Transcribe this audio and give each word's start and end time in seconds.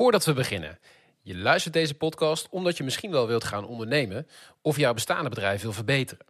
Voordat 0.00 0.24
we 0.24 0.32
beginnen. 0.32 0.78
Je 1.22 1.36
luistert 1.36 1.74
deze 1.74 1.94
podcast 1.94 2.48
omdat 2.50 2.76
je 2.76 2.84
misschien 2.84 3.10
wel 3.10 3.26
wilt 3.26 3.44
gaan 3.44 3.66
ondernemen 3.66 4.26
of 4.62 4.76
jouw 4.76 4.94
bestaande 4.94 5.28
bedrijf 5.28 5.62
wil 5.62 5.72
verbeteren. 5.72 6.26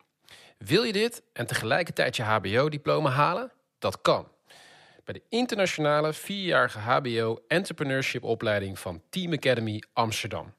Wil 0.58 0.82
je 0.82 0.92
dit 0.92 1.22
en 1.32 1.46
tegelijkertijd 1.46 2.16
je 2.16 2.22
HBO-diploma 2.22 3.10
halen? 3.10 3.52
Dat 3.78 4.00
kan. 4.00 4.28
Bij 5.04 5.14
de 5.14 5.22
internationale 5.28 6.12
vierjarige 6.12 6.78
HBO 6.78 7.42
Entrepreneurship 7.48 8.24
opleiding 8.24 8.78
van 8.78 9.02
Team 9.10 9.32
Academy 9.32 9.82
Amsterdam. 9.92 10.54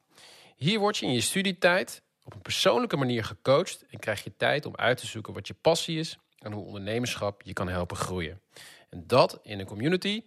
Hier 0.56 0.80
word 0.80 0.98
je 0.98 1.06
in 1.06 1.14
je 1.14 1.22
studietijd 1.22 2.02
op 2.24 2.34
een 2.34 2.42
persoonlijke 2.42 2.98
manier 2.98 3.24
gecoacht 3.24 3.86
en 3.90 4.00
krijg 4.00 4.24
je 4.24 4.36
tijd 4.38 4.66
om 4.66 4.76
uit 4.76 4.98
te 4.98 5.08
zoeken 5.08 5.34
wat 5.34 5.48
je 5.48 5.56
passie 5.62 6.00
is 6.00 6.18
en 6.38 6.52
hoe 6.52 6.66
ondernemerschap 6.66 7.42
je 7.42 7.54
kan 7.54 7.68
helpen 7.68 7.98
groeien. 7.98 8.42
En 8.90 9.04
dat 9.08 9.40
in 9.44 9.60
een 9.60 9.66
community 9.66 10.24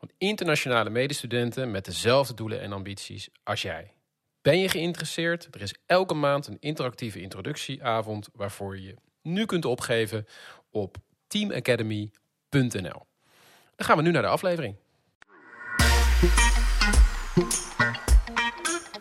van 0.00 0.10
internationale 0.18 0.90
medestudenten 0.90 1.70
met 1.70 1.84
dezelfde 1.84 2.34
doelen 2.34 2.60
en 2.60 2.72
ambities 2.72 3.28
als 3.42 3.62
jij. 3.62 3.92
Ben 4.42 4.58
je 4.58 4.68
geïnteresseerd? 4.68 5.48
Er 5.50 5.62
is 5.62 5.74
elke 5.86 6.14
maand 6.14 6.46
een 6.46 6.56
interactieve 6.60 7.20
introductieavond 7.20 8.28
waarvoor 8.32 8.76
je 8.76 8.82
je 8.82 8.96
nu 9.22 9.46
kunt 9.46 9.64
opgeven 9.64 10.26
op 10.70 10.96
teamacademy.nl. 11.26 13.06
Dan 13.76 13.86
gaan 13.86 13.96
we 13.96 14.02
nu 14.02 14.10
naar 14.10 14.22
de 14.22 14.28
aflevering. 14.28 14.76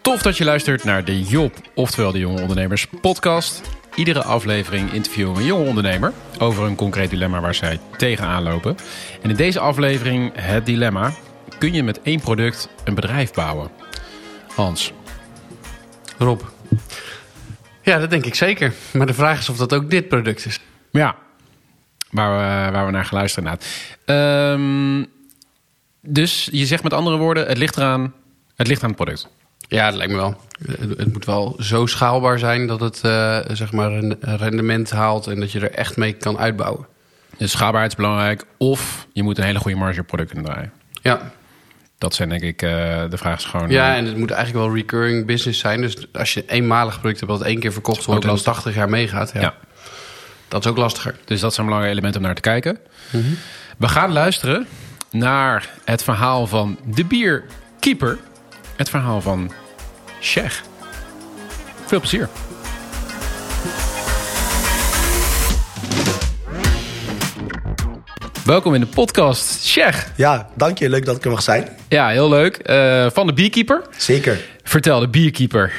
Tof 0.01 0.21
dat 0.21 0.37
je 0.37 0.43
luistert 0.43 0.83
naar 0.83 1.05
de 1.05 1.23
Job, 1.23 1.53
oftewel 1.75 2.11
de 2.11 2.19
Jonge 2.19 2.41
Ondernemers 2.41 2.87
podcast. 3.01 3.78
Iedere 3.95 4.23
aflevering 4.23 4.93
interviewen 4.93 5.33
we 5.33 5.39
een 5.39 5.45
jonge 5.45 5.67
ondernemer 5.67 6.13
over 6.39 6.63
een 6.63 6.75
concreet 6.75 7.09
dilemma 7.09 7.39
waar 7.39 7.55
zij 7.55 7.79
tegenaan 7.97 8.43
lopen. 8.43 8.77
En 9.21 9.29
in 9.29 9.35
deze 9.35 9.59
aflevering 9.59 10.31
het 10.35 10.65
dilemma: 10.65 11.11
kun 11.57 11.73
je 11.73 11.83
met 11.83 12.01
één 12.01 12.19
product 12.19 12.69
een 12.83 12.95
bedrijf 12.95 13.33
bouwen? 13.33 13.69
Hans. 14.55 14.93
Rob. 16.17 16.41
Ja, 17.81 17.99
dat 17.99 18.09
denk 18.09 18.25
ik 18.25 18.35
zeker. 18.35 18.73
Maar 18.93 19.07
de 19.07 19.13
vraag 19.13 19.39
is 19.39 19.49
of 19.49 19.57
dat 19.57 19.73
ook 19.73 19.89
dit 19.89 20.07
product 20.07 20.45
is. 20.45 20.59
Ja, 20.91 21.15
waar 22.11 22.31
we, 22.31 22.71
waar 22.71 22.85
we 22.85 22.91
naar 22.91 23.05
geluisterd 23.05 23.45
hebben. 23.45 23.67
Ehm, 24.05 25.05
dus 26.01 26.49
je 26.51 26.65
zegt 26.65 26.83
met 26.83 26.93
andere 26.93 27.17
woorden, 27.17 27.47
het 27.47 27.57
ligt 27.57 27.77
eraan, 27.77 28.13
het 28.55 28.67
ligt 28.67 28.83
aan 28.83 28.89
het 28.89 28.97
product. 28.97 29.29
Ja, 29.69 29.89
dat 29.89 29.97
lijkt 29.97 30.11
me 30.11 30.17
wel. 30.17 30.35
Het 30.97 31.13
moet 31.13 31.25
wel 31.25 31.55
zo 31.59 31.85
schaalbaar 31.85 32.39
zijn 32.39 32.67
dat 32.67 32.79
het 32.79 33.01
uh, 33.05 33.39
zeg 33.51 33.71
maar 33.71 33.91
een 33.91 34.17
rendement 34.21 34.89
haalt 34.91 35.27
en 35.27 35.39
dat 35.39 35.51
je 35.51 35.59
er 35.59 35.71
echt 35.71 35.97
mee 35.97 36.13
kan 36.13 36.37
uitbouwen. 36.37 36.85
Dus 37.37 37.51
schaalbaarheid 37.51 37.91
is 37.91 37.97
belangrijk. 37.97 38.45
Of 38.57 39.07
je 39.13 39.23
moet 39.23 39.37
een 39.37 39.43
hele 39.43 39.59
goede 39.59 39.77
marge 39.77 39.99
op 39.99 40.07
product 40.07 40.31
kunnen 40.31 40.51
draaien. 40.51 40.71
Ja. 41.01 41.31
Dat 41.97 42.13
zijn 42.13 42.29
denk 42.29 42.41
ik 42.41 42.61
uh, 42.61 42.69
de 43.09 43.17
vraag 43.17 43.37
is 43.37 43.45
gewoon. 43.45 43.69
Ja, 43.69 43.95
en 43.95 44.05
het 44.05 44.17
moet 44.17 44.31
eigenlijk 44.31 44.65
wel 44.65 44.75
recurring 44.75 45.25
business 45.25 45.59
zijn. 45.59 45.81
Dus 45.81 46.13
als 46.13 46.33
je 46.33 46.41
een 46.41 46.49
eenmalig 46.49 46.99
product 46.99 47.19
hebt 47.19 47.31
dat 47.31 47.41
één 47.41 47.59
keer 47.59 47.73
verkocht 47.73 48.05
wordt 48.05 48.25
en 48.25 48.43
80 48.43 48.75
jaar 48.75 48.89
meegaat. 48.89 49.31
Ja, 49.33 49.41
Ja. 49.41 49.53
Dat 50.47 50.65
is 50.65 50.71
ook 50.71 50.77
lastiger. 50.77 51.15
Dus 51.25 51.39
dat 51.39 51.53
zijn 51.53 51.65
belangrijke 51.65 51.97
elementen 51.97 52.21
om 52.21 52.27
naar 52.27 52.35
te 52.35 52.49
kijken. 52.49 52.79
We 53.77 53.87
gaan 53.87 54.11
luisteren 54.11 54.67
naar 55.11 55.69
het 55.85 56.03
verhaal 56.03 56.47
van 56.47 56.79
de 56.85 57.05
bierkeeper. 57.05 58.17
Het 58.75 58.89
verhaal 58.89 59.21
van 59.21 59.51
Shech. 60.21 60.63
Veel 61.85 61.99
plezier. 61.99 62.29
Welkom 68.45 68.73
in 68.73 68.79
de 68.79 68.87
podcast, 68.87 69.65
Shech. 69.65 70.11
Ja, 70.15 70.49
dank 70.55 70.77
je. 70.77 70.89
Leuk 70.89 71.05
dat 71.05 71.15
ik 71.15 71.25
er 71.25 71.31
mag 71.31 71.41
zijn. 71.41 71.67
Ja, 71.89 72.09
heel 72.09 72.29
leuk. 72.29 72.57
Eh, 72.57 73.07
van 73.13 73.27
de 73.27 73.33
bierkeeper. 73.33 73.81
Zeker. 73.97 74.39
Vertel, 74.63 74.99
de 74.99 75.07
bierkeeper. 75.07 75.73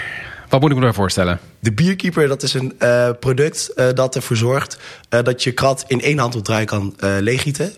Wat 0.48 0.61
moet 0.61 0.70
ik 0.70 0.77
me 0.77 0.83
daarvoor 0.83 1.00
voorstellen? 1.02 1.41
De 1.61 1.72
bierkeeper, 1.72 2.28
dat 2.28 2.42
is 2.42 2.55
een 2.55 2.75
eh, 2.78 3.11
product 3.20 3.72
eh, 3.75 3.86
dat 3.94 4.16
ervoor 4.16 4.36
zorgt 4.36 4.79
eh, 5.08 5.23
dat 5.23 5.42
je 5.42 5.52
krat 5.52 5.85
in 5.86 6.01
één 6.01 6.18
handeldraai 6.18 6.64
kan 6.64 6.95
eh 6.98 7.17
leeggieten. 7.20 7.73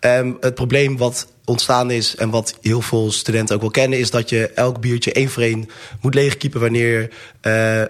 Ehm, 0.00 0.32
het 0.40 0.54
probleem 0.54 0.96
wat 0.96 1.26
ontstaan 1.44 1.90
is 1.90 2.16
en 2.16 2.30
wat 2.30 2.58
heel 2.60 2.80
veel 2.80 3.12
studenten 3.12 3.54
ook 3.54 3.60
wel 3.60 3.70
kennen, 3.70 3.98
is 3.98 4.10
dat 4.10 4.28
je 4.28 4.48
elk 4.48 4.80
biertje 4.80 5.12
één 5.12 5.28
voor 5.28 5.42
één 5.42 5.68
moet 6.00 6.14
leegkiepen 6.14 6.60
wanneer 6.60 7.10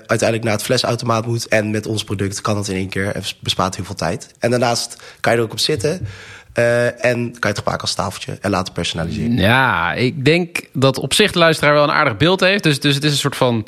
uiteindelijk 0.06 0.42
naar 0.42 0.52
het 0.52 0.62
flesautomaat 0.62 1.26
moet. 1.26 1.48
En 1.48 1.70
met 1.70 1.86
ons 1.86 2.04
product 2.04 2.40
kan 2.40 2.54
dat 2.54 2.68
in 2.68 2.76
één 2.76 2.88
keer 2.88 3.14
en 3.14 3.22
bespaart 3.40 3.76
heel 3.76 3.84
veel 3.84 3.94
tijd. 3.94 4.28
En 4.38 4.50
daarnaast 4.50 4.96
kan 5.20 5.32
je 5.32 5.38
er 5.38 5.44
ook 5.44 5.52
op 5.52 5.58
zitten. 5.58 6.06
en 6.52 6.92
kan 7.02 7.20
je 7.20 7.48
het 7.48 7.58
gebruiken 7.58 7.86
als 7.86 7.94
tafeltje 7.94 8.38
en 8.40 8.50
laten 8.50 8.72
personaliseren. 8.72 9.36
Ja, 9.36 9.92
ik 9.92 10.24
denk 10.24 10.60
dat 10.72 10.98
op 10.98 11.14
zich 11.14 11.32
de 11.32 11.38
luisteraar 11.38 11.74
wel 11.74 11.82
een 11.82 11.90
aardig 11.90 12.16
beeld 12.16 12.40
heeft. 12.40 12.62
Dus, 12.62 12.80
dus 12.80 12.94
het 12.94 13.04
is 13.04 13.10
een 13.10 13.16
soort 13.16 13.36
van 13.36 13.66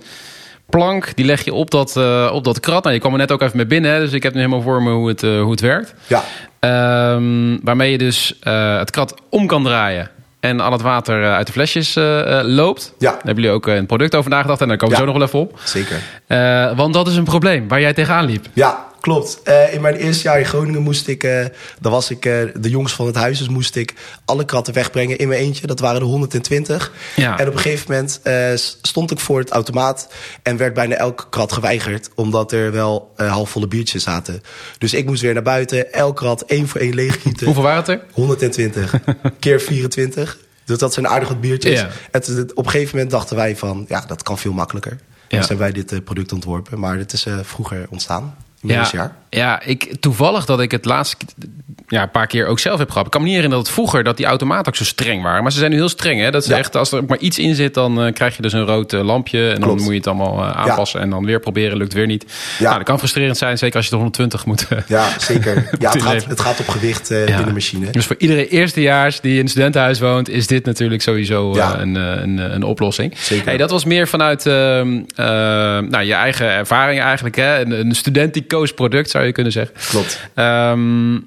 plank, 0.71 1.13
die 1.17 1.25
leg 1.25 1.45
je 1.45 1.53
op 1.55 1.71
dat, 1.71 1.97
eh, 1.97 2.31
op 2.33 2.45
dat 2.45 2.61
krat. 2.61 2.83
Nou, 2.83 2.95
je 2.95 3.01
kwam 3.01 3.13
er 3.13 3.19
net 3.19 3.33
ook 3.33 3.43
even 3.43 3.57
mee 3.57 3.67
binnen, 3.67 3.91
hè, 3.93 3.99
dus 4.01 4.13
ik 4.13 4.23
heb 4.23 4.33
nu 4.33 4.39
helemaal 4.41 4.63
voor 4.63 4.83
me 4.83 4.91
hoe 4.91 5.09
het, 5.09 5.23
eh, 5.23 5.41
hoe 5.41 5.51
het 5.51 5.61
werkt. 5.61 5.95
Ja, 6.07 6.23
Ehm, 6.61 7.57
waarmee 7.63 7.91
je 7.91 7.99
dus 7.99 8.39
eh, 8.41 8.79
het 8.79 8.91
krat 8.91 9.15
om 9.31 9.47
kan 9.47 9.65
draaien 9.65 10.11
en 10.41 10.61
al 10.61 10.73
het 10.73 10.81
water 10.83 11.33
uit 11.33 11.47
de 11.47 11.53
flesjes 11.53 11.95
loopt. 12.43 12.95
Ja. 12.99 13.11
Daar 13.11 13.17
hebben 13.25 13.35
jullie 13.45 13.51
ook 13.51 13.67
een 13.67 13.87
product 13.87 14.15
over 14.15 14.31
nagedacht 14.31 14.61
en 14.61 14.69
daar 14.69 14.77
komen 14.77 14.95
we 14.97 15.01
Ja. 15.03 15.07
zo 15.09 15.13
nog 15.19 15.19
wel 15.21 15.27
even 15.29 15.39
op. 15.55 15.61
zeker. 15.65 15.97
Want 16.77 16.95
dat 16.95 17.09
is 17.09 17.17
een 17.17 17.25
probleem 17.25 17.69
waar 17.69 17.81
jij 17.81 17.93
tegenaan 17.93 18.25
liep. 18.25 18.47
Ja, 18.53 18.87
klopt. 19.01 19.41
Eh, 19.43 19.75
in 19.75 19.81
mijn 19.81 19.95
eerste 19.95 20.23
jaar 20.23 20.39
in 20.39 20.45
Groningen 20.45 20.83
moest 20.83 21.09
ik, 21.09 21.25
eh 21.25 21.45
dan 21.81 21.93
was 21.93 22.11
ik 22.11 22.25
eh, 22.25 22.33
de 22.61 22.71
jongste 22.71 22.97
van 22.97 23.07
het 23.07 23.15
huis, 23.15 23.39
dus 23.39 23.49
moest 23.49 23.77
ik 23.77 23.95
alle 24.25 24.45
kratten 24.45 24.75
wegbrengen 24.75 25.19
in 25.19 25.29
mijn 25.29 25.41
eentje. 25.41 25.67
Dat 25.67 25.81
waren 25.81 26.01
er 26.01 26.07
120. 26.07 26.93
Ja. 27.17 27.39
En 27.39 27.49
op 27.49 27.53
een 27.55 27.59
gegeven 27.61 27.87
moment 27.93 28.21
stond 28.83 29.11
ik 29.11 29.19
voor 29.21 29.39
het 29.39 29.51
automaat 29.51 30.09
en 30.43 30.57
werd 30.57 30.75
bijna 30.75 30.95
elke 30.95 31.29
krat 31.31 31.53
geweigerd, 31.53 32.11
omdat 32.15 32.53
er 32.53 32.73
wel 32.73 33.13
halfvolle 33.17 33.69
biertjes 33.69 34.03
zaten. 34.03 34.43
Dus 34.79 34.95
ik 34.95 35.07
moest 35.07 35.23
weer 35.23 35.35
naar 35.35 35.43
buiten, 35.43 35.93
elk 35.93 36.17
krat 36.17 36.43
één 36.43 36.69
voor 36.69 36.81
één 36.81 36.95
leeggieten. 36.95 37.45
Hoeveel 37.47 37.63
waren 37.65 37.79
het 37.79 37.89
er? 37.89 38.01
120 38.13 38.95
keer 39.39 39.61
24. 39.61 40.39
Dus 40.65 40.79
dat 40.79 40.93
zijn 40.95 41.09
aardig 41.09 41.29
wat 41.29 41.41
biertjes. 41.41 41.81
Ja. 41.81 41.89
En 42.11 42.23
toen- 42.23 42.51
op 42.55 42.65
een 42.65 42.71
gegeven 42.71 42.95
moment 42.95 43.11
dachten 43.13 43.37
wij 43.37 43.57
van, 43.57 43.85
ja, 43.89 44.05
dat 44.07 44.23
kan 44.23 44.39
veel 44.39 44.53
makkelijker. 44.53 44.99
Ja. 45.29 45.39
Dus 45.39 45.49
hebben 45.49 45.73
wij 45.73 45.83
dit 45.85 46.05
product 46.05 46.33
ontworpen. 46.33 46.79
Maar 46.79 46.99
het 46.99 47.13
is 47.13 47.27
vroeger 47.43 47.87
ontstaan, 47.91 48.37
jaar. 48.61 49.13
ja, 49.31 49.63
ik, 49.63 49.95
toevallig 50.01 50.45
dat 50.45 50.61
ik 50.61 50.71
het 50.71 50.85
laatste 50.85 51.17
ja, 51.89 52.03
een 52.03 52.11
paar 52.11 52.27
keer 52.27 52.47
ook 52.47 52.59
zelf 52.59 52.79
heb 52.79 52.91
gehad. 52.91 53.05
Ik 53.07 53.11
kan 53.13 53.21
me 53.21 53.27
niet 53.27 53.37
herinneren 53.37 53.65
dat 53.65 53.75
het 53.75 53.85
vroeger 53.85 54.05
dat 54.05 54.17
die 54.17 54.27
automaten 54.27 54.67
ook 54.67 54.77
zo 54.77 54.85
streng 54.85 55.23
waren. 55.23 55.43
Maar 55.43 55.53
ze 55.53 55.59
zijn 55.59 55.71
nu 55.71 55.77
heel 55.77 55.89
streng. 55.89 56.21
Hè? 56.21 56.31
Dat 56.31 56.43
is 56.43 56.49
Ja. 56.49 56.57
echt, 56.57 56.77
als 56.77 56.93
er 56.93 57.05
maar 57.05 57.19
iets 57.19 57.39
in 57.39 57.55
zit, 57.55 57.75
dan 57.75 58.03
eh, 58.03 58.13
krijg 58.13 58.37
je 58.37 58.43
dus 58.43 58.53
een 58.53 58.65
rood 58.65 58.93
eh, 58.93 59.05
lampje. 59.05 59.51
En 59.51 59.61
dan 59.61 59.69
moet 59.77 59.87
je 59.87 59.93
het 59.95 60.07
allemaal 60.07 60.45
eh, 60.45 60.51
aanpassen. 60.57 61.01
En 61.01 61.11
dan 61.11 61.25
weer 61.25 61.41
proberen, 61.41 61.77
lukt 61.79 61.93
weer 61.93 62.07
niet. 62.07 62.25
Ja. 62.59 62.65
Nou, 62.65 62.77
dat 62.77 62.87
kan 62.87 62.99
frustrerend 62.99 63.37
zijn, 63.39 63.59
zeker 63.59 63.77
als 63.77 63.85
je 63.85 63.91
de 63.91 63.97
120 63.97 64.45
moet. 64.47 64.67
Ja, 64.87 65.09
zeker. 65.19 65.55
Ja, 65.79 65.91
het, 65.93 66.03
gaat, 66.03 66.25
het 66.25 66.41
gaat 66.41 66.61
op 66.61 66.69
gewicht 66.69 67.09
Ja. 67.09 67.25
binnen 67.25 67.47
de 67.47 67.53
machine. 67.53 67.91
Dus 67.91 68.07
voor 68.07 68.17
iedere 68.19 68.49
eerstejaars 68.49 69.21
die 69.21 69.35
in 69.35 69.41
een 69.41 69.49
studentenhuis 69.49 70.01
woont, 70.01 70.29
is 70.29 70.47
dit 70.47 70.65
natuurlijk 70.65 71.03
sowieso 71.03 71.55
Ja. 71.55 71.79
een, 71.81 71.95
een, 71.95 72.39
een 72.55 72.63
oplossing. 72.63 73.13
Zeker. 73.19 73.45
Hey, 73.47 73.57
dat 73.57 73.71
was 73.71 73.85
meer 73.85 74.09
vanuit 74.09 74.47
ehm, 74.47 75.01
eh, 75.15 75.27
nou, 75.89 76.03
je 76.03 76.15
eigen 76.15 76.47
ervaring 76.51 77.01
eigenlijk. 77.01 77.37
Hè? 77.37 77.61
Een, 77.61 77.71
een 77.81 77.95
student 77.95 78.35
die 78.35 78.43
koos 78.49 78.73
product, 78.75 79.11
zou 79.11 79.25
je 79.25 79.33
kunnen 79.33 79.53
zeggen. 79.53 79.75
Klopt. 79.89 80.21
Ehm, 80.35 81.19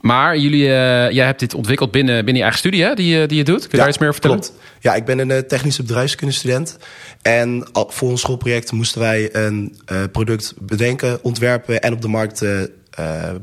maar 0.00 0.38
jullie, 0.38 0.64
eh, 0.64 1.10
jij 1.10 1.26
hebt 1.26 1.40
dit 1.40 1.54
ontwikkeld 1.54 1.90
binnen, 1.90 2.14
binnen 2.16 2.34
je 2.34 2.42
eigen 2.42 2.58
studie, 2.58 2.82
hè? 2.82 2.94
Die, 2.94 3.16
je- 3.18 3.26
die 3.26 3.36
je 3.38 3.44
doet. 3.44 3.60
Kun 3.60 3.68
je 3.70 3.76
daar 3.76 3.88
iets 3.88 3.98
meer 3.98 4.08
over 4.08 4.20
vertellen? 4.20 4.44
Klopt. 4.46 4.64
Ja, 4.80 4.94
ik 4.94 5.04
ben 5.04 5.18
een 5.18 5.30
eh, 5.30 5.38
technische 5.38 5.82
bedrijfskundestudent. 5.82 6.76
En 7.22 7.66
voor 7.72 8.08
ons 8.10 8.20
schoolproject 8.20 8.72
moesten 8.72 9.00
wij 9.00 9.34
een 9.34 9.78
eh, 9.86 10.02
product 10.12 10.54
bedenken, 10.60 11.24
ontwerpen 11.24 11.80
en 11.80 11.92
op 11.92 12.02
de 12.02 12.08
markt 12.08 12.42
eh, 12.42 12.62
eh, 12.62 12.68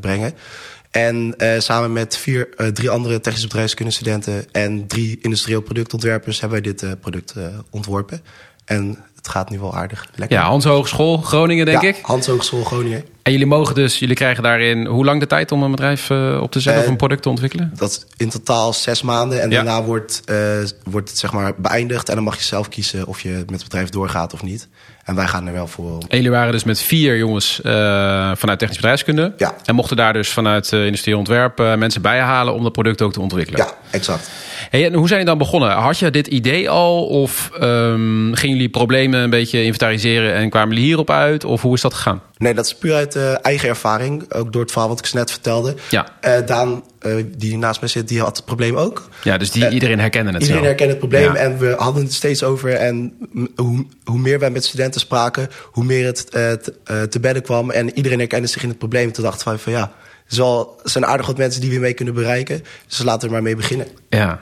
brengen. 0.02 0.34
En 0.92 1.34
eh, 1.38 1.60
samen 1.60 1.94
met 1.94 2.18
vier, 2.18 2.48
eh, 2.58 2.68
drie 2.68 2.90
andere 2.90 3.20
technische 3.22 3.48
bedrijfskundestudenten 3.48 4.46
en 4.52 4.88
drie 4.88 5.20
industrieel 5.22 5.62
productontwerpers 5.62 6.40
hebben 6.40 6.62
wij 6.62 6.72
dit 6.72 6.84
eh, 6.84 6.92
product 7.02 7.32
eh, 7.38 7.46
ontworpen. 7.70 8.22
En 8.66 8.98
het 9.24 9.32
gaat 9.32 9.50
nu 9.50 9.60
wel 9.60 9.76
aardig 9.76 10.08
lekker. 10.16 10.38
Ja, 10.38 10.44
Hans 10.46 10.66
Hogeschool, 10.66 11.18
Groningen, 11.18 11.66
denk 11.66 11.82
Ja, 11.82 11.88
ik. 11.88 12.00
Hans 12.02 12.28
Hogeschool 12.28 12.64
Groningen. 12.64 13.04
En 13.22 13.32
jullie 13.32 13.48
mogen 13.48 13.76
dus, 13.76 14.00
jullie 14.00 14.16
krijgen 14.16 14.44
daarin 14.44 14.86
hoe 14.86 15.06
lang 15.06 15.20
de 15.20 15.28
tijd 15.28 15.52
om 15.52 15.64
een 15.64 15.72
bedrijf 15.72 16.10
eh, 16.10 16.40
op 16.42 16.52
te 16.52 16.60
zetten 16.60 16.82
Eh, 16.82 16.88
of 16.88 16.92
een 16.92 16.98
product 16.98 17.22
te 17.22 17.30
ontwikkelen? 17.30 17.72
Dat 17.76 17.90
is 17.90 18.06
in 18.18 18.30
totaal 18.30 18.74
zes 18.74 19.02
maanden. 19.02 19.42
En 19.42 19.50
Ja. 19.50 19.56
daarna 19.56 19.84
wordt, 19.84 20.22
eh, 20.26 20.36
wordt 20.84 21.10
het 21.10 21.18
zeg 21.20 21.34
maar 21.34 21.54
beëindigd. 21.58 22.10
En 22.10 22.16
dan 22.16 22.24
mag 22.24 22.38
je 22.38 22.44
zelf 22.44 22.70
kiezen 22.70 23.08
of 23.08 23.22
je 23.22 23.30
met 23.30 23.50
het 23.50 23.64
bedrijf 23.64 23.90
doorgaat 23.90 24.34
of 24.34 24.44
niet. 24.44 24.68
En 25.04 25.16
wij 25.16 25.28
gaan 25.28 25.48
er 25.48 25.54
wel 25.54 25.68
voor. 25.68 25.98
En 26.08 26.18
jullie 26.18 26.32
waren 26.32 26.52
dus 26.52 26.64
met 26.64 26.82
vier 26.82 27.18
jongens 27.18 27.62
eh, 27.62 27.72
vanuit 28.36 28.60
technisch 28.60 28.78
bedrijfskunde. 28.78 29.34
Ja. 29.38 29.54
En 29.66 29.76
mochten 29.76 29.98
daar 29.98 30.14
dus 30.14 30.30
vanuit 30.30 30.72
uh, 30.72 30.86
industrieel 30.86 31.18
ontwerp 31.18 31.60
uh, 31.60 31.76
mensen 31.76 32.02
bij 32.02 32.20
halen 32.20 32.54
om 32.54 32.64
dat 32.64 32.72
product 32.72 33.02
ook 33.02 33.14
te 33.14 33.22
ontwikkelen. 33.22 33.60
Ja, 33.60 33.74
exact. 33.92 34.30
Hey, 34.70 34.86
en 34.86 34.94
hoe 34.94 35.08
zijn 35.08 35.20
jullie 35.20 35.26
dan 35.26 35.38
begonnen? 35.38 35.72
Had 35.72 36.00
je 36.00 36.10
dit 36.10 36.28
idee 36.28 36.70
al? 36.70 37.06
Of 37.06 37.50
um, 37.62 38.36
gingen 38.36 38.56
jullie 38.56 38.70
problemen 38.70 39.20
een 39.20 39.30
beetje 39.30 39.64
inventariseren 39.64 40.34
en 40.34 40.50
kwamen 40.50 40.70
jullie 40.70 40.86
hierop 40.86 41.10
uit? 41.10 41.46
Of 41.46 41.62
hoe 41.62 41.74
is 41.74 41.82
dat 41.82 41.94
gegaan? 41.94 42.22
Nee, 42.38 42.54
dat 42.54 42.66
is 42.66 42.76
puur 42.76 42.94
uit 42.94 43.16
eh, 43.16 43.46
eigen 43.46 43.70
ervaring. 43.70 44.34
Ook 44.34 44.54
door 44.54 44.62
het 44.62 44.72
verhaal 44.72 44.90
wat 44.90 45.06
ik 45.06 45.14
net 45.14 45.32
vertelde. 45.32 45.76
Ja. 45.90 46.08
Eh, 46.20 46.46
Daan, 46.46 46.84
eh, 47.04 47.24
die 47.38 47.58
naast 47.58 47.80
mij 47.80 47.90
zit, 47.90 48.08
die 48.08 48.20
had 48.20 48.36
het 48.38 48.46
probleem 48.46 48.76
ook. 48.76 49.10
Ja, 49.24 49.38
dus 49.38 49.52
die, 49.52 49.70
iedereen 49.70 50.00
herkende 50.00 50.32
het 50.32 50.42
Iedereen 50.42 50.62
zo. 50.62 50.68
herkent 50.68 50.90
het 50.90 51.00
probleem 51.00 51.24
Ja. 51.34 51.36
en 51.36 51.58
we 51.58 51.76
hadden 51.78 52.04
het 52.04 52.14
steeds 52.14 52.44
over. 52.44 52.74
En 52.74 53.14
hoe, 53.56 53.86
hoe 54.04 54.20
meer 54.20 54.40
wij 54.40 54.50
met 54.50 54.64
studenten 54.66 55.00
spraken, 55.02 55.48
hoe 55.64 55.84
meer 55.84 56.06
het 56.06 56.30
eh, 56.30 56.52
te, 56.52 56.74
eh, 56.84 57.02
te 57.02 57.20
bedden 57.20 57.44
kwam. 57.44 57.72
En 57.72 57.98
iedereen 57.98 58.20
herkende 58.20 58.48
zich 58.48 58.64
in 58.64 58.70
het 58.70 58.78
probleem. 58.78 59.12
Toen 59.12 59.24
dachten 59.24 59.48
wij 59.48 59.58
van 59.58 59.72
ja, 59.74 59.92
er 60.38 60.66
zijn 60.84 61.06
aardig 61.06 61.26
wat 61.28 61.38
mensen 61.38 61.62
die 61.62 61.72
we 61.72 61.80
mee 61.80 61.94
kunnen 61.94 62.14
bereiken. 62.14 62.64
Dus 62.88 63.04
laten 63.04 63.28
we 63.28 63.34
maar 63.34 63.44
mee 63.44 63.56
beginnen. 63.56 63.88
Ja. 64.10 64.42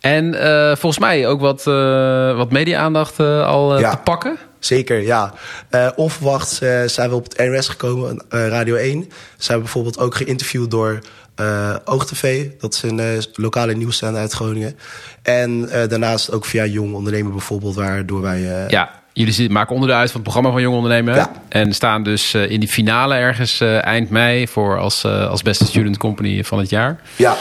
En 0.00 0.34
eh, 0.34 0.66
volgens 0.76 0.98
mij 0.98 1.26
ook 1.28 1.40
wat, 1.40 1.66
eh, 1.66 2.36
wat 2.36 2.50
media-aandacht 2.52 3.18
eh, 3.18 3.46
al 3.46 3.74
eh, 3.74 3.80
Ja. 3.80 3.90
te 3.90 3.96
pakken. 3.96 4.36
Zeker, 4.58 5.00
ja. 5.02 5.34
Eh, 5.70 5.88
onverwachts 5.96 6.60
eh, 6.60 6.82
zijn 6.86 7.08
we 7.10 7.14
op 7.16 7.24
het 7.24 7.38
NRS 7.38 7.68
gekomen, 7.68 8.24
eh, 8.28 8.46
Radio 8.48 8.74
1. 8.74 9.08
Zijn 9.38 9.56
we 9.58 9.62
bijvoorbeeld 9.64 9.98
ook 9.98 10.14
geïnterviewd 10.14 10.70
door 10.70 10.98
eh 11.34 11.74
OogTV. 11.84 12.46
Dat 12.60 12.74
is 12.74 12.82
een 12.82 13.22
lokale 13.34 13.74
nieuwszender 13.74 14.20
uit 14.20 14.32
Groningen. 14.32 14.76
En 15.22 15.68
eh, 15.70 15.88
daarnaast 15.88 16.32
ook 16.32 16.44
via 16.44 16.64
Jong 16.66 16.94
Ondernemer 16.94 17.32
bijvoorbeeld, 17.32 17.74
waardoor 17.74 18.20
wij... 18.20 18.62
eh, 18.64 18.68
Ja, 18.68 18.90
jullie 19.12 19.50
maken 19.50 19.74
onderdeel 19.74 19.98
uit 19.98 20.10
van 20.10 20.20
het 20.20 20.30
programma 20.30 20.50
van 20.50 20.62
Jong 20.62 20.76
Ondernemen. 20.76 21.14
Ja. 21.14 21.32
En 21.48 21.72
staan 21.72 22.02
dus 22.02 22.34
in 22.34 22.60
die 22.60 22.68
finale 22.68 23.14
ergens 23.14 23.60
eind 23.80 24.10
mei 24.10 24.48
voor 24.48 24.78
als, 24.78 25.04
als 25.04 25.42
beste 25.42 25.64
student 25.64 25.96
company 25.96 26.44
van 26.44 26.58
het 26.58 26.70
jaar. 26.70 27.00
ja, 27.16 27.36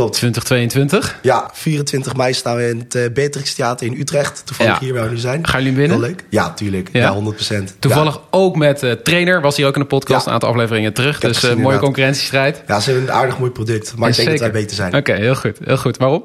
klopt. 0.00 0.16
2022. 0.16 1.18
Ja, 1.22 1.50
24 1.52 2.16
mei 2.16 2.32
staan 2.32 2.56
we 2.56 2.68
in 2.68 2.78
het 2.78 2.94
eh, 2.94 3.02
Beatrix 3.12 3.54
Theater 3.54 3.86
in 3.86 4.00
Utrecht. 4.00 4.42
Toevallig 4.46 4.72
Ja. 4.72 4.78
hier 4.78 4.94
waar 4.94 5.04
we 5.04 5.10
nu 5.10 5.16
zijn. 5.16 5.46
Gaan 5.46 5.62
jullie 5.62 5.76
winnen? 5.76 5.98
Heel 5.98 6.06
leuk. 6.08 6.24
Ja, 6.28 6.52
tuurlijk. 6.52 6.88
Ja? 6.92 7.00
Ja, 7.00 7.14
100%. 7.14 7.76
Toevallig 7.78 8.20
ook 8.30 8.56
met 8.56 8.82
eh, 8.82 8.92
trainer, 8.92 9.40
was 9.40 9.56
hier 9.56 9.66
ook 9.66 9.74
in 9.74 9.80
de 9.80 9.86
podcast, 9.86 10.26
een 10.26 10.32
aantal 10.32 10.48
afleveringen 10.48 10.92
terug. 10.92 11.20
Dus 11.20 11.42
eh, 11.42 11.54
mooie 11.54 11.78
concurrentiestrijd. 11.78 12.62
Ja, 12.66 12.80
ze 12.80 12.90
hebben 12.90 13.08
een 13.08 13.14
aardig 13.14 13.38
mooi 13.38 13.50
product. 13.50 13.96
Maar 13.96 14.08
ik 14.08 14.16
denk 14.16 14.28
dat 14.28 14.38
wij 14.38 14.50
beter 14.50 14.76
zijn. 14.76 14.94
Oké, 14.96 15.12
heel 15.12 15.34
goed. 15.34 15.58
Heel 15.64 15.78
goed. 15.78 15.96
Waarom? 15.96 16.22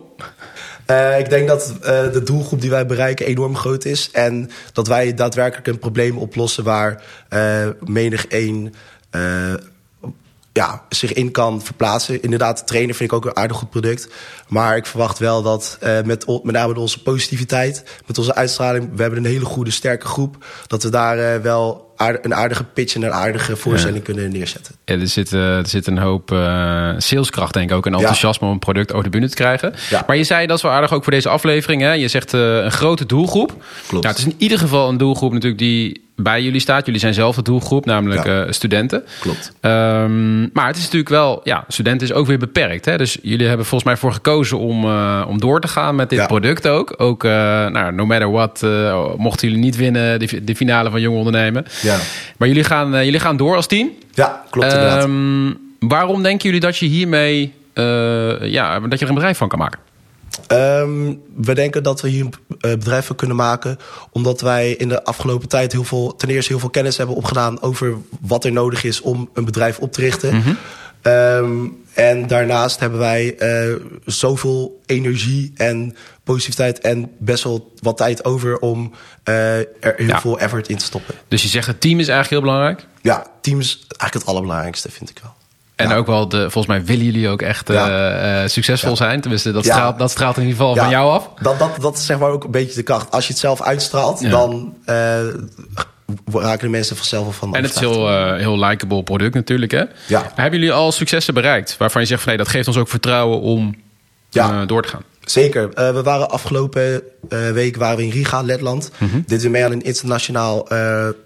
Ik 1.18 1.30
denk 1.30 1.48
dat 1.48 1.74
de 2.14 2.22
doelgroep 2.24 2.62
die 2.62 2.70
wij 2.70 2.86
bereiken 2.86 3.26
enorm 3.26 3.56
groot 3.58 3.86
is. 3.86 4.10
En 4.12 4.50
dat 4.74 4.88
wij 4.88 5.14
daadwerkelijk 5.14 5.68
een 5.68 5.80
probleem 5.80 6.18
oplossen 6.18 6.64
waar 6.64 7.02
menig 7.86 8.28
één 8.28 8.74
ja, 10.56 10.82
zich 10.90 11.14
in 11.14 11.32
kan 11.32 11.62
verplaatsen. 11.62 12.22
Inderdaad, 12.22 12.68
trainen 12.68 12.96
vind 12.96 13.12
ik 13.12 13.16
ook 13.16 13.26
een 13.26 13.36
aardig 13.36 13.58
goed 13.58 13.70
product. 13.70 14.10
Maar 14.48 14.78
ik 14.78 14.86
verwacht 14.86 15.20
wel 15.20 15.42
dat 15.42 15.78
eh, 15.80 16.02
met, 16.06 16.26
met 16.44 16.56
name 16.56 16.80
onze 16.80 17.02
positiviteit, 17.02 17.84
met 18.08 18.18
onze 18.18 18.36
uitstraling, 18.36 18.90
we 18.96 19.02
hebben 19.02 19.20
een 19.20 19.32
hele 19.32 19.46
goede, 19.46 19.72
sterke 19.72 20.06
groep. 20.06 20.46
Dat 20.68 20.84
we 20.84 20.90
daar 20.90 21.18
eh, 21.18 21.42
wel 21.42 21.94
aard- 21.96 22.26
een 22.26 22.36
aardige 22.36 22.64
pitch 22.64 22.96
en 22.96 23.04
een 23.04 23.14
aardige 23.14 23.56
voorstelling 23.56 24.04
kunnen 24.04 24.32
neerzetten. 24.32 24.76
Ja, 24.86 24.94
er, 24.94 25.08
zit, 25.08 25.34
eh, 25.34 25.58
er 25.58 25.68
zit 25.68 25.88
een 25.88 25.98
hoop 25.98 26.30
saleskracht, 26.98 27.54
denk 27.54 27.70
ik 27.70 27.76
ook. 27.76 27.86
En 27.86 27.94
enthousiasme 27.94 28.48
om 28.48 28.54
een 28.54 28.60
product 28.60 28.92
over 28.92 29.04
de 29.04 29.10
bühne 29.10 29.30
te 29.30 29.36
krijgen. 29.36 29.74
Ja. 29.90 30.04
Maar 30.08 30.18
je 30.18 30.24
zei, 30.24 30.48
dat 30.48 30.58
is 30.58 30.64
wel 30.64 30.72
aardig 30.72 30.94
ook 30.94 31.04
voor 31.04 31.14
deze 31.14 31.30
aflevering. 31.30 31.82
Hè? 31.82 31.92
Je 31.92 32.08
zegt 32.08 32.32
een 32.32 32.72
grote 32.72 33.06
doelgroep. 33.06 33.50
Klopt. 33.88 34.04
Nou, 34.04 34.16
het 34.16 34.18
is 34.18 34.32
in 34.32 34.36
ieder 34.38 34.60
geval 34.60 34.90
een 34.90 34.98
doelgroep 34.98 35.32
natuurlijk 35.32 35.60
die 35.60 36.05
bij 36.16 36.42
jullie 36.44 36.60
staat. 36.60 36.86
Jullie 36.86 37.00
zijn 37.02 37.14
zelf 37.14 37.36
de 37.36 37.42
doelgroep, 37.42 37.86
namelijk 37.86 38.26
Ja. 38.26 38.44
eh, 38.46 38.52
studenten. 38.52 39.04
Klopt. 39.20 39.52
Ehm, 39.62 40.42
maar 40.42 40.68
het 40.68 40.76
is 40.76 40.82
natuurlijk 40.84 41.10
wel, 41.10 41.42
ja, 41.44 41.64
studenten 41.68 42.08
is 42.08 42.14
ook 42.14 42.28
weer 42.28 42.38
beperkt. 42.38 42.86
Hè? 42.86 42.98
Dus 42.98 43.18
jullie 43.22 43.48
hebben 43.48 43.66
volgens 43.66 43.90
mij 43.90 43.98
voor 44.00 44.14
gekozen 44.14 44.58
om, 44.58 44.84
eh, 44.84 45.26
om 45.28 45.40
door 45.40 45.62
te 45.62 45.68
gaan 45.68 45.96
met 45.96 46.10
dit 46.10 46.20
Ja. 46.20 46.26
product 46.26 46.68
ook. 46.68 46.94
Ook, 46.98 47.24
eh, 47.24 47.32
nou, 47.68 47.94
no 47.94 48.06
matter 48.06 48.32
what, 48.32 48.62
mochten 49.18 49.48
jullie 49.48 49.64
niet 49.64 49.76
winnen, 49.76 50.20
de, 50.20 50.44
de 50.44 50.56
finale 50.56 50.90
van 50.90 51.02
Jong 51.02 51.18
Ondernemen. 51.18 51.66
Ja, 51.82 51.98
Maar 52.38 52.48
jullie 52.48 52.64
gaan, 52.64 52.92
jullie 53.06 53.20
gaan 53.20 53.38
door 53.38 53.56
als 53.56 53.68
team. 53.68 53.90
ja 54.14 54.42
klopt 54.50 54.74
inderdaad. 54.74 55.04
Ehm, 55.04 55.52
waarom 55.80 56.24
denken 56.24 56.46
jullie 56.46 56.60
dat 56.62 56.78
je 56.78 56.86
hiermee, 56.86 57.54
ja, 58.42 58.80
dat 58.80 59.00
je 59.00 59.04
er 59.06 59.08
een 59.10 59.14
bedrijf 59.16 59.38
van 59.38 59.48
kan 59.48 59.60
maken? 59.60 59.80
Ehm, 60.48 61.14
we 61.36 61.54
denken 61.54 61.84
dat 61.84 62.02
we 62.02 62.10
hier 62.10 62.22
een 62.26 62.34
eh, 62.60 62.72
bedrijf 62.72 63.06
van 63.06 63.16
kunnen 63.16 63.36
maken. 63.36 63.78
Omdat 64.12 64.42
wij 64.42 64.72
in 64.72 64.90
de 64.90 65.04
afgelopen 65.04 65.48
tijd 65.48 65.72
heel 65.72 65.84
veel, 65.84 66.16
ten 66.16 66.30
eerste 66.30 66.52
heel 66.52 66.60
veel 66.60 66.70
kennis 66.70 66.98
hebben 66.98 67.16
opgedaan 67.16 67.62
over 67.62 67.94
wat 68.22 68.46
er 68.46 68.52
nodig 68.52 68.84
is 68.84 69.02
om 69.02 69.30
een 69.34 69.46
bedrijf 69.46 69.80
op 69.80 69.92
te 69.92 70.02
richten. 70.02 70.58
Ehm, 71.02 71.66
en 71.94 72.28
daarnaast 72.28 72.80
hebben 72.80 73.00
wij 73.00 73.36
eh, 73.38 73.76
zoveel 74.06 74.82
energie 74.86 75.52
en 75.56 75.96
positiviteit 76.24 76.80
en 76.80 77.12
best 77.18 77.44
wel 77.44 77.72
wat 77.82 77.98
tijd 77.98 78.26
over 78.26 78.60
om 78.60 78.92
eh, 79.24 79.58
er 79.58 79.68
heel 79.98 80.08
Ja. 80.08 80.20
veel 80.22 80.40
effort 80.40 80.68
in 80.70 80.78
te 80.78 80.86
stoppen. 80.86 81.16
Dus 81.28 81.42
je 81.42 81.48
zegt 81.48 81.68
het 81.68 81.82
team 81.82 82.00
is 82.00 82.08
eigenlijk 82.08 82.30
heel 82.42 82.52
belangrijk. 82.52 82.88
Ja, 83.02 83.28
team 83.42 83.60
is 83.60 83.76
eigenlijk 83.88 84.14
het 84.14 84.26
allerbelangrijkste, 84.26 84.92
vind 84.92 85.10
ik 85.10 85.20
wel. 85.22 85.34
En 85.76 85.90
Ja. 85.90 85.96
ook 85.96 86.08
wel, 86.08 86.28
de, 86.30 86.38
volgens 86.40 86.68
mij 86.68 86.86
willen 86.86 87.06
jullie 87.06 87.30
ook 87.30 87.42
echt 87.42 87.70
eh, 87.70 87.76
Ja. 87.76 88.42
eh, 88.42 88.50
succesvol 88.50 88.96
zijn. 88.96 89.22
Tenminste, 89.22 89.52
dat, 89.52 89.66
straalt, 89.66 89.98
dat 90.00 90.12
straalt 90.12 90.38
in 90.38 90.42
ieder 90.44 90.58
geval 90.58 90.76
van 90.76 90.90
jou 90.90 91.10
af. 91.12 91.30
Dat, 91.42 91.60
dat, 91.60 91.70
dat 91.82 91.98
is 91.98 92.06
zeg 92.06 92.20
maar 92.20 92.30
ook 92.30 92.44
een 92.44 92.52
beetje 92.52 92.76
de 92.76 92.84
kracht. 92.84 93.12
Als 93.12 93.26
je 93.28 93.32
het 93.32 93.42
zelf 93.42 93.62
uitstraalt, 93.62 94.30
dan 94.30 94.74
eh, 94.86 95.20
raken 96.34 96.60
de 96.66 96.70
mensen 96.70 96.96
vanzelf 96.96 97.36
van 97.36 97.56
En 97.56 97.64
het 97.64 97.74
is 97.74 97.80
heel, 97.80 98.34
heel 98.36 98.60
likable 98.60 99.04
product 99.04 99.34
natuurlijk. 99.34 99.72
Hè? 99.72 99.84
Ja. 100.08 100.32
Hebben 100.36 100.60
jullie 100.60 100.74
al 100.76 100.92
successen 100.92 101.34
bereikt? 101.34 101.78
Waarvan 101.78 102.02
je 102.02 102.08
zegt 102.08 102.22
van 102.22 102.30
nee, 102.30 102.38
dat 102.38 102.48
geeft 102.48 102.68
ons 102.68 102.78
ook 102.78 102.88
vertrouwen 102.90 103.40
om 103.42 103.76
door 104.66 104.82
te 104.82 104.88
gaan. 104.90 105.04
Zeker. 105.22 105.70
We 105.70 106.02
waren 106.04 106.30
afgelopen 106.30 107.02
week 107.54 107.76
waren 107.76 107.98
we 107.98 108.04
in 108.04 108.10
Riga, 108.12 108.42
Letland. 108.42 108.92
Mhm. 108.98 109.22
Dit 109.26 109.44
is 109.44 109.50
mee 109.50 109.66
aan 109.66 109.72
een 109.72 109.82
internationaal 109.82 110.68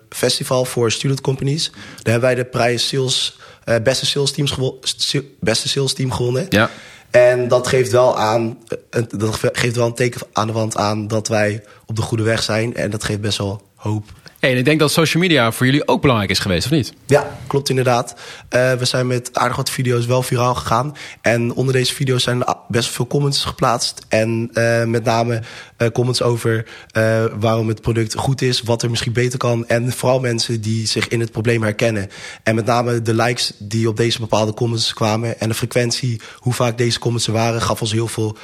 festival 0.10 0.66
voor 0.66 0.92
student 0.92 1.22
companies. 1.22 1.69
Daar 1.72 1.81
hebben 2.13 2.22
wij 2.22 2.36
de 2.36 2.46
prijs 2.46 2.88
sales, 2.88 3.38
eh, 3.63 3.75
beste, 3.83 4.06
sales 4.06 4.31
teams 4.31 4.56
beste 5.39 5.69
sales 5.69 5.94
team 5.94 6.11
gewonnen. 6.11 6.45
Ja. 6.50 6.69
En 7.09 7.47
dat 7.47 7.67
geeft 7.67 7.91
wel 7.91 8.17
aan, 8.17 8.57
eh, 8.89 9.03
dat 9.17 9.39
geeft 9.41 9.75
wel 9.75 9.85
een 9.85 9.94
teken 9.94 10.21
aan 10.33 10.47
de 10.47 10.53
wand 10.53 10.77
aan 10.77 11.07
dat 11.07 11.27
wij 11.27 11.63
op 11.85 11.95
de 11.95 12.01
goede 12.01 12.23
weg 12.23 12.44
zijn. 12.44 12.75
En 12.75 12.89
dat 12.89 13.03
geeft 13.03 13.21
best 13.21 13.38
wel 13.38 13.61
hoop. 13.79 14.03
Hey, 14.39 14.51
en 14.51 14.57
ik 14.57 14.65
denk 14.65 14.79
dat 14.79 14.91
social 14.91 15.23
media 15.23 15.51
voor 15.51 15.65
jullie 15.65 15.87
ook 15.87 16.01
belangrijk 16.01 16.31
is 16.31 16.39
geweest, 16.39 16.65
of 16.65 16.71
niet? 16.71 16.93
Ja, 17.05 17.37
klopt 17.47 17.69
inderdaad. 17.69 18.15
Eh, 18.49 18.73
we 18.73 18.85
zijn 18.85 19.07
met 19.07 19.29
aardig 19.33 19.57
wat 19.57 19.69
video's 19.69 20.05
wel 20.05 20.21
viraal 20.21 20.55
gegaan. 20.55 20.95
En 21.21 21.53
onder 21.53 21.73
deze 21.73 21.93
video's 21.93 22.23
zijn 22.23 22.43
best 22.67 22.89
veel 22.89 23.07
comments 23.07 23.45
geplaatst. 23.45 24.05
En 24.07 24.49
eh, 24.53 24.83
met 24.83 25.03
name 25.03 25.41
eh, 25.77 25.87
comments 25.87 26.21
over 26.21 26.65
waarom 27.39 27.67
het 27.67 27.81
product 27.81 28.15
goed 28.15 28.41
is, 28.41 28.61
wat 28.61 28.83
er 28.83 28.89
misschien 28.89 29.13
beter 29.13 29.37
kan. 29.37 29.67
En 29.67 29.91
vooral 29.91 30.19
mensen 30.19 30.61
die 30.61 30.87
zich 30.87 31.07
in 31.07 31.19
het 31.19 31.31
probleem 31.31 31.61
herkennen. 31.63 32.09
En 32.43 32.55
met 32.55 32.65
name 32.65 33.01
de 33.01 33.13
likes 33.13 33.53
die 33.57 33.87
op 33.87 33.97
deze 33.97 34.19
bepaalde 34.19 34.53
comments 34.53 34.93
kwamen. 34.93 35.39
En 35.39 35.49
de 35.49 35.55
frequentie, 35.55 36.21
hoe 36.35 36.53
vaak 36.53 36.77
deze 36.77 36.99
comments 36.99 37.27
er 37.27 37.33
waren, 37.33 37.61
gaf 37.61 37.81
ons 37.81 37.91
heel 37.91 38.07
veel 38.07 38.37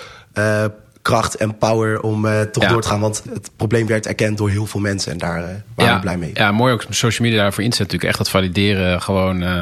kracht 1.06 1.36
en 1.36 1.57
power 1.57 2.02
om 2.02 2.25
eh, 2.25 2.42
toch 2.42 2.63
Ja. 2.63 2.69
door 2.69 2.81
te 2.81 2.88
gaan. 2.88 3.00
Want 3.00 3.24
het 3.34 3.50
probleem 3.56 3.88
werd 3.88 4.06
erkend 4.07 4.38
door 4.38 4.50
heel 4.50 4.66
veel 4.66 4.80
mensen. 4.80 5.12
En 5.12 5.18
daar 5.18 5.38
eh, 5.38 5.44
waren 5.76 5.92
ja, 5.92 5.95
we 5.95 6.02
blij 6.02 6.18
mee. 6.18 6.31
Ja, 6.33 6.52
mooi 6.52 6.74
ook 6.74 6.85
social 6.90 7.28
media 7.28 7.42
daarvoor 7.44 7.64
inzet. 7.64 7.80
Natuurlijk 7.80 8.09
echt 8.09 8.18
dat 8.18 8.30
valideren 8.30 9.02
gewoon 9.02 9.42
eh, 9.44 9.62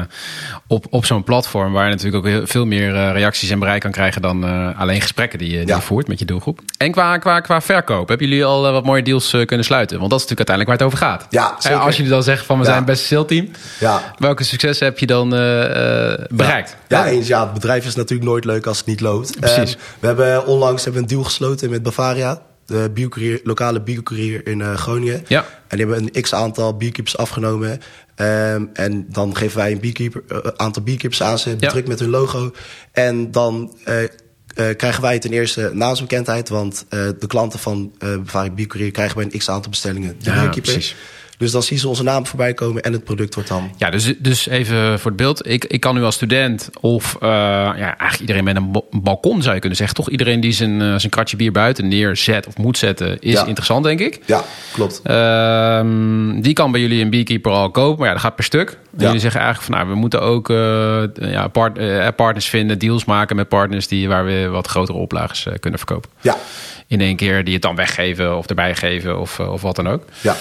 op, 0.66 0.86
op 0.90 1.04
zo'n 1.04 1.24
platform. 1.24 1.72
Waar 1.72 1.84
je 1.84 1.90
natuurlijk 1.90 2.16
ook 2.26 2.30
heel- 2.32 2.46
veel 2.46 2.64
meer 2.66 3.12
reacties 3.12 3.50
en 3.50 3.58
bereik 3.58 3.80
kan 3.80 3.90
krijgen 3.90 4.22
dan 4.22 4.44
alleen 4.76 5.00
gesprekken 5.00 5.38
die, 5.38 5.50
je- 5.50 5.58
die 5.58 5.66
Ja. 5.66 5.76
je 5.76 5.82
voert 5.82 6.08
met 6.08 6.18
je 6.18 6.24
doelgroep. 6.24 6.60
En 6.78 6.92
qua, 6.92 7.18
qua, 7.18 7.40
qua 7.40 7.60
verkoop, 7.60 8.08
hebben 8.08 8.28
jullie 8.28 8.44
al 8.44 8.72
wat 8.72 8.84
mooie 8.84 9.02
deals 9.02 9.30
kunnen 9.30 9.64
sluiten? 9.64 9.98
Want 9.98 10.10
dat 10.10 10.20
is 10.20 10.26
natuurlijk 10.26 10.50
uiteindelijk 10.50 10.68
waar 10.68 10.78
het 10.78 10.86
over 10.86 10.98
gaat. 10.98 11.26
Ja, 11.30 11.78
als 11.78 11.96
jullie 11.96 12.10
dan 12.10 12.22
zeggen 12.22 12.46
van 12.46 12.58
we 12.58 12.64
zijn 12.64 12.76
het 12.76 12.84
beste 12.86 13.06
sales 13.06 13.26
team. 13.26 13.48
Ja. 13.80 14.14
Welke 14.18 14.44
successen 14.44 14.86
heb 14.86 14.98
je 14.98 15.06
dan 15.06 15.28
bereikt? 16.30 16.76
Ja, 16.88 17.06
eens, 17.06 17.26
ja, 17.26 17.40
het 17.44 17.52
bedrijf 17.52 17.86
is 17.86 17.94
natuurlijk 17.94 18.28
nooit 18.28 18.44
leuk 18.44 18.66
als 18.66 18.78
het 18.78 18.86
niet 18.86 19.00
loopt. 19.00 19.40
Precies. 19.40 19.74
Ehm, 19.74 19.82
we 20.00 20.06
hebben 20.06 20.46
onlangs 20.46 20.84
hebben 20.84 21.02
we 21.02 21.08
een 21.08 21.14
deal 21.16 21.30
gesloten 21.34 21.70
met 21.70 21.82
Bavaria. 21.82 22.42
De 22.66 22.90
biocourier, 22.94 23.40
lokale 23.44 23.80
biocourier 23.82 24.46
in 24.46 24.60
eh, 24.60 24.74
Groningen. 24.74 25.24
Ja. 25.28 25.46
En 25.68 25.76
die 25.76 25.86
hebben 25.86 26.10
een 26.14 26.22
x-aantal 26.22 26.76
beekeepers 26.76 27.16
afgenomen. 27.16 27.80
Ehm, 28.14 28.64
en 28.72 29.06
dan 29.08 29.36
geven 29.36 29.58
wij 29.58 29.72
een 29.72 29.80
beekeeper, 29.80 30.22
eh, 30.28 30.38
aantal 30.56 30.82
beekeepers 30.82 31.22
aan 31.22 31.38
ze, 31.38 31.56
bedrukt 31.56 31.88
met 31.88 32.00
hun 32.00 32.10
logo. 32.10 32.52
En 32.92 33.30
dan 33.30 33.76
eh, 33.84 33.96
krijgen 34.76 35.02
wij 35.02 35.18
ten 35.18 35.30
eerste 35.30 35.70
naamsbekendheid. 35.72 36.48
Want 36.48 36.86
de 36.88 37.26
klanten 37.26 37.58
van 37.58 37.94
Bavaria 37.98 38.50
Biocourier 38.50 38.90
krijgen 38.90 39.16
bij 39.16 39.24
een 39.24 39.38
x-aantal 39.38 39.70
bestellingen 39.70 40.16
de 40.18 40.30
Ja, 40.30 40.48
precies. 40.48 40.96
Dus 41.38 41.50
dan 41.50 41.62
zien 41.62 41.78
ze 41.78 41.88
onze 41.88 42.02
naam 42.02 42.26
voorbij 42.26 42.54
komen 42.54 42.82
en 42.82 42.92
het 42.92 43.04
product 43.04 43.34
wordt 43.34 43.48
dan... 43.48 43.70
Ja, 43.76 43.90
dus, 43.90 44.14
dus 44.18 44.46
even 44.46 44.98
voor 45.00 45.10
het 45.10 45.20
beeld. 45.20 45.48
Ik, 45.48 45.64
ik 45.64 45.80
kan 45.80 45.94
nu 45.94 46.02
als 46.02 46.14
student 46.14 46.70
of 46.80 47.14
eh, 47.20 47.28
ja, 47.28 47.76
eigenlijk 47.76 48.20
iedereen 48.20 48.44
met 48.44 48.56
een 48.56 48.72
ba- 48.72 48.80
een 48.90 49.02
balkon 49.02 49.42
zou 49.42 49.54
je 49.54 49.60
kunnen 49.60 49.78
zeggen. 49.78 49.96
Toch 49.96 50.10
iedereen 50.10 50.40
die 50.40 50.52
zijn, 50.52 50.80
eh, 50.82 50.86
zijn 50.96 51.10
kratje 51.10 51.36
bier 51.36 51.52
buiten 51.52 51.88
neerzet 51.88 52.46
of 52.46 52.56
moet 52.56 52.78
zetten 52.78 53.20
is 53.20 53.32
Ja. 53.32 53.44
interessant, 53.46 53.84
denk 53.84 54.00
ik. 54.00 54.20
Ja, 54.26 54.42
klopt. 54.72 55.00
Ehm, 55.04 56.40
die 56.40 56.52
kan 56.52 56.70
bij 56.72 56.80
jullie 56.80 57.02
een 57.02 57.10
beekeeper 57.10 57.52
al 57.52 57.70
kopen, 57.70 57.98
maar 57.98 58.06
ja, 58.06 58.12
dat 58.12 58.22
gaat 58.22 58.34
per 58.34 58.44
stuk. 58.44 58.68
En 58.70 58.76
Ja. 59.00 59.04
jullie 59.04 59.20
zeggen 59.20 59.40
eigenlijk 59.40 59.70
van, 59.72 59.80
nou, 59.80 59.92
we 59.94 60.00
moeten 60.00 60.22
ook 60.22 60.50
eh, 60.50 61.02
ja, 61.30 61.48
part- 61.48 62.16
partners 62.16 62.46
vinden, 62.48 62.78
deals 62.78 63.04
maken 63.04 63.36
met 63.36 63.48
partners 63.48 63.88
die 63.88 64.08
waar 64.08 64.24
we 64.24 64.48
wat 64.48 64.66
grotere 64.66 64.98
oplages 64.98 65.46
kunnen 65.60 65.78
verkopen. 65.78 66.10
Ja, 66.20 66.36
In 66.86 67.00
één 67.00 67.16
keer 67.16 67.44
die 67.44 67.52
het 67.52 67.62
dan 67.62 67.76
weggeven 67.76 68.36
of 68.36 68.46
erbij 68.46 68.74
geven 68.74 69.20
of, 69.20 69.38
eh, 69.38 69.52
of 69.52 69.62
wat 69.62 69.76
dan 69.76 69.88
ook. 69.88 70.04
ja. 70.20 70.36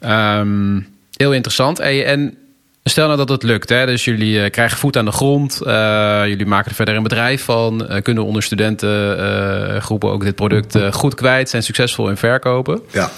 Ehm, 0.00 0.80
heel 1.16 1.32
interessant. 1.32 1.78
Hey, 1.78 2.04
en 2.04 2.38
Stel 2.84 3.06
nou 3.06 3.18
dat 3.18 3.28
het 3.28 3.42
lukt, 3.42 3.68
hè? 3.68 3.86
dus 3.86 4.04
jullie 4.04 4.42
eh, 4.42 4.50
krijgen 4.50 4.78
voet 4.78 4.96
aan 4.96 5.04
de 5.04 5.12
grond, 5.12 5.60
uh, 5.64 6.22
jullie 6.26 6.46
maken 6.46 6.68
er 6.70 6.74
verder 6.74 6.96
een 6.96 7.02
bedrijf 7.02 7.44
van, 7.44 7.86
uh, 7.90 8.02
kunnen 8.02 8.24
onder 8.24 8.42
studentengroepen 8.42 10.10
ook 10.10 10.24
dit 10.24 10.34
product 10.34 10.78
goed 10.90 11.14
kwijt, 11.14 11.48
zijn 11.48 11.62
succesvol 11.62 12.08
in 12.08 12.16
verkopen. 12.16 12.80
Ja. 12.92 13.10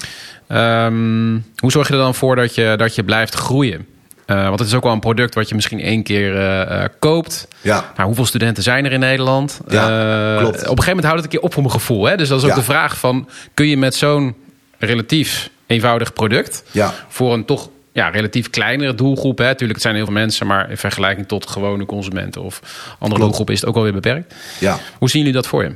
Um, 0.87 1.45
hoe 1.57 1.71
zorg 1.71 1.89
je 1.89 1.93
er 1.93 2.01
dan 2.01 2.15
voor 2.15 2.37
dat 2.37 2.55
je, 2.55 2.75
dat 2.77 2.95
je 2.95 3.05
blijft 3.05 3.35
groeien? 3.35 3.87
Want 4.35 4.59
het 4.59 4.69
is 4.69 4.75
ook 4.75 4.83
wel 4.83 4.93
een 4.93 5.01
product 5.01 5.35
wat 5.35 5.49
je 5.49 5.55
misschien 5.55 5.81
één 5.81 6.03
keer 6.03 6.91
koopt. 6.99 7.49
Ja. 7.61 7.93
Maar 7.97 8.07
hoeveel 8.07 8.27
studenten 8.27 8.63
zijn 8.63 8.85
er 8.85 8.93
in 8.93 9.01
Nederland? 9.01 9.61
Ja, 9.69 10.37
klopt. 10.39 10.55
Op 10.55 10.61
een 10.61 10.67
gegeven 10.69 10.87
moment 10.87 11.05
houdt 11.05 11.17
het 11.23 11.25
een 11.25 11.39
keer 11.39 11.41
op 11.49 11.53
voor 11.53 11.63
mijn 11.63 11.75
gevoel. 11.75 12.05
Hè? 12.05 12.17
Dus 12.17 12.29
dat 12.29 12.39
is 12.39 12.45
ook 12.45 12.51
Ja. 12.51 12.57
de 12.57 12.63
vraag 12.63 12.99
van, 12.99 13.29
kun 13.55 13.67
je 13.67 13.77
met 13.77 13.95
zo'n 13.95 14.35
relatief 14.79 15.51
eenvoudig 15.67 16.13
product 16.13 16.63
Ja. 16.71 16.95
voor 17.09 17.33
een 17.33 17.45
toch 17.45 17.69
ja, 17.93 18.09
relatief 18.09 18.51
kleinere 18.51 18.95
doelgroep. 18.95 19.39
Hè. 19.39 19.49
Tuurlijk, 19.55 19.73
het 19.73 19.83
zijn 19.83 19.95
heel 19.95 20.05
veel 20.05 20.15
mensen, 20.15 20.47
maar 20.47 20.71
in 20.71 20.77
vergelijking 20.77 21.29
tot 21.29 21.47
gewone 21.51 21.87
consumenten 21.87 22.43
of 22.43 22.61
andere 22.99 23.21
doelgroepen 23.21 23.55
is 23.55 23.61
het 23.61 23.69
ook 23.69 23.75
wel 23.75 23.85
weer 23.85 23.93
beperkt. 23.93 24.35
Ja. 24.61 24.79
Hoe 24.99 25.11
zien 25.11 25.21
jullie 25.21 25.35
dat 25.37 25.47
voor 25.47 25.63
je? 25.63 25.71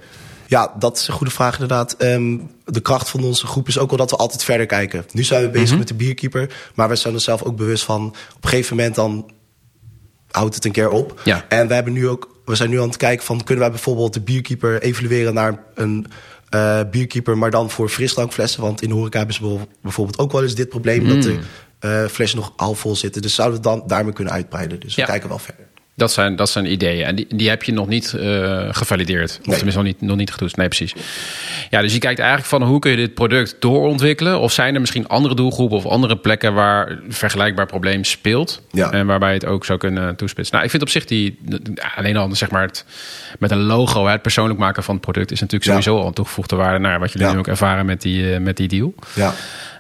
Ja, 0.47 0.75
dat 0.79 0.97
is 0.99 1.09
een 1.09 1.15
goede 1.15 1.33
vraag 1.33 1.53
inderdaad. 1.53 1.93
Ehm, 1.97 2.39
de 2.65 2.81
kracht 2.81 3.09
van 3.11 3.25
onze 3.25 3.47
groep 3.47 3.69
is 3.69 3.79
ook 3.79 3.89
wel 3.89 3.99
dat 3.99 4.11
we 4.11 4.17
altijd 4.17 4.45
verder 4.45 4.67
kijken. 4.67 5.05
Nu 5.13 5.23
zijn 5.23 5.43
we 5.43 5.49
bezig 5.49 5.79
met 5.79 5.89
de 5.89 5.95
bierkeeper, 5.95 6.55
maar 6.75 6.89
we 6.89 6.97
zijn 6.97 7.15
er 7.15 7.21
zelf 7.21 7.43
ook 7.43 7.57
bewust 7.57 7.85
van... 7.85 8.07
op 8.07 8.45
een 8.45 8.49
gegeven 8.49 8.77
moment 8.77 8.95
dan 8.95 9.31
houdt 10.31 10.55
het 10.55 10.65
een 10.65 10.73
keer 10.73 10.91
op. 10.91 11.21
Ja. 11.25 11.45
En 11.49 11.69
we, 11.69 11.75
hebben 11.75 11.93
nu 11.93 12.09
ook, 12.09 12.37
we 12.45 12.55
zijn 12.55 12.71
nu 12.71 12.81
aan 12.81 12.87
het 12.89 12.97
kijken 12.97 13.25
van... 13.27 13.45
kunnen 13.45 13.65
wij 13.65 13.73
bijvoorbeeld 13.73 14.13
de 14.15 14.21
bierkeeper 14.21 14.83
evalueren 14.83 15.35
naar 15.35 15.63
een 15.75 16.07
eh, 16.49 16.81
bierkeeper... 16.91 17.39
maar 17.39 17.51
dan 17.51 17.71
voor 17.71 17.89
frisdrankflessen. 17.89 18.63
Want 18.63 18.83
in 18.83 18.89
de 18.89 18.95
horeca 18.95 19.19
hebben 19.19 19.35
ze 19.37 19.59
bijvoorbeeld- 19.83 20.19
ook 20.19 20.33
wel 20.33 20.43
eens 20.43 20.55
dit 20.55 20.69
probleem... 20.69 21.09
dat 21.09 21.23
de 21.23 21.39
eh, 21.79 22.05
flessen 22.05 22.39
nog 22.39 22.53
halfvol 22.57 22.97
zitten. 22.97 23.23
Dus 23.23 23.35
zouden 23.35 23.57
we 23.59 23.65
dan 23.65 23.83
daarmee 23.87 24.13
kunnen 24.13 24.33
uitbreiden. 24.33 24.81
Dus 24.81 24.95
Ja. 24.95 25.05
we 25.05 25.11
kijken 25.11 25.29
wel 25.29 25.39
verder. 25.39 25.67
Dat 25.97 26.13
zijn, 26.13 26.37
dat 26.37 26.51
zijn 26.51 26.73
ideeën. 26.73 27.05
En 27.07 27.15
die, 27.15 27.27
die 27.35 27.49
heb 27.49 27.63
je 27.63 27.73
nog 27.73 27.87
niet 27.87 28.13
eh, 28.15 28.63
gevalideerd. 28.71 29.31
Of 29.41 29.47
Nee. 29.47 29.55
tenminste 29.57 29.83
nog 29.83 29.93
niet, 29.93 30.01
nog 30.01 30.17
niet 30.17 30.31
getoetst. 30.31 30.57
Nee, 30.57 30.69
precies. 30.69 30.95
Ja, 31.71 31.81
dus 31.81 31.93
je 31.93 31.99
kijkt 31.99 32.19
eigenlijk 32.19 32.49
van 32.49 32.63
hoe 32.63 32.79
kun 32.79 32.91
je 32.91 32.97
dit 32.97 33.15
product 33.15 33.57
doorontwikkelen? 33.59 34.41
Of 34.41 34.53
zijn 34.53 34.75
er 34.75 34.81
misschien 34.81 35.09
andere 35.09 35.35
doelgroepen 35.35 35.77
of 35.77 35.87
andere 35.87 36.17
plekken 36.17 36.55
waar 36.55 36.91
een 36.91 37.13
vergelijkbaar 37.13 37.67
probleem 37.67 38.05
speelt? 38.05 38.63
Ja. 38.71 38.91
En 38.91 39.07
waarbij 39.07 39.29
je 39.29 39.35
het 39.35 39.47
ook 39.47 39.65
zou 39.65 39.79
kunnen 39.79 40.17
toespitsen. 40.17 40.53
Nou, 40.55 40.65
ik 40.65 40.71
vind 40.71 40.83
op 40.83 40.89
zich 40.89 41.05
die, 41.05 41.39
alleen 41.97 42.17
al 42.17 42.35
zeg 42.35 42.51
maar 42.51 42.63
het, 42.63 42.85
met 43.39 43.51
een 43.51 43.63
logo, 43.63 44.07
het 44.07 44.23
persoonlijk 44.23 44.59
maken 44.59 44.83
van 44.83 44.95
het 44.95 45.03
product 45.05 45.31
is 45.31 45.41
natuurlijk 45.41 45.71
Ja. 45.71 45.81
sowieso 45.81 46.01
al 46.03 46.07
een 46.09 46.15
toegevoegde 46.15 46.57
waarde 46.57 46.79
naar 46.79 46.99
wat 46.99 47.13
jullie 47.13 47.27
Ja. 47.27 47.33
nu 47.33 47.39
ook 47.39 47.47
ervaren 47.49 47.87
met 47.87 48.03
die, 48.03 48.35
eh, 48.35 48.41
met 48.41 48.57
die 48.57 48.69
deal. 48.69 48.95
Ja, 49.15 49.35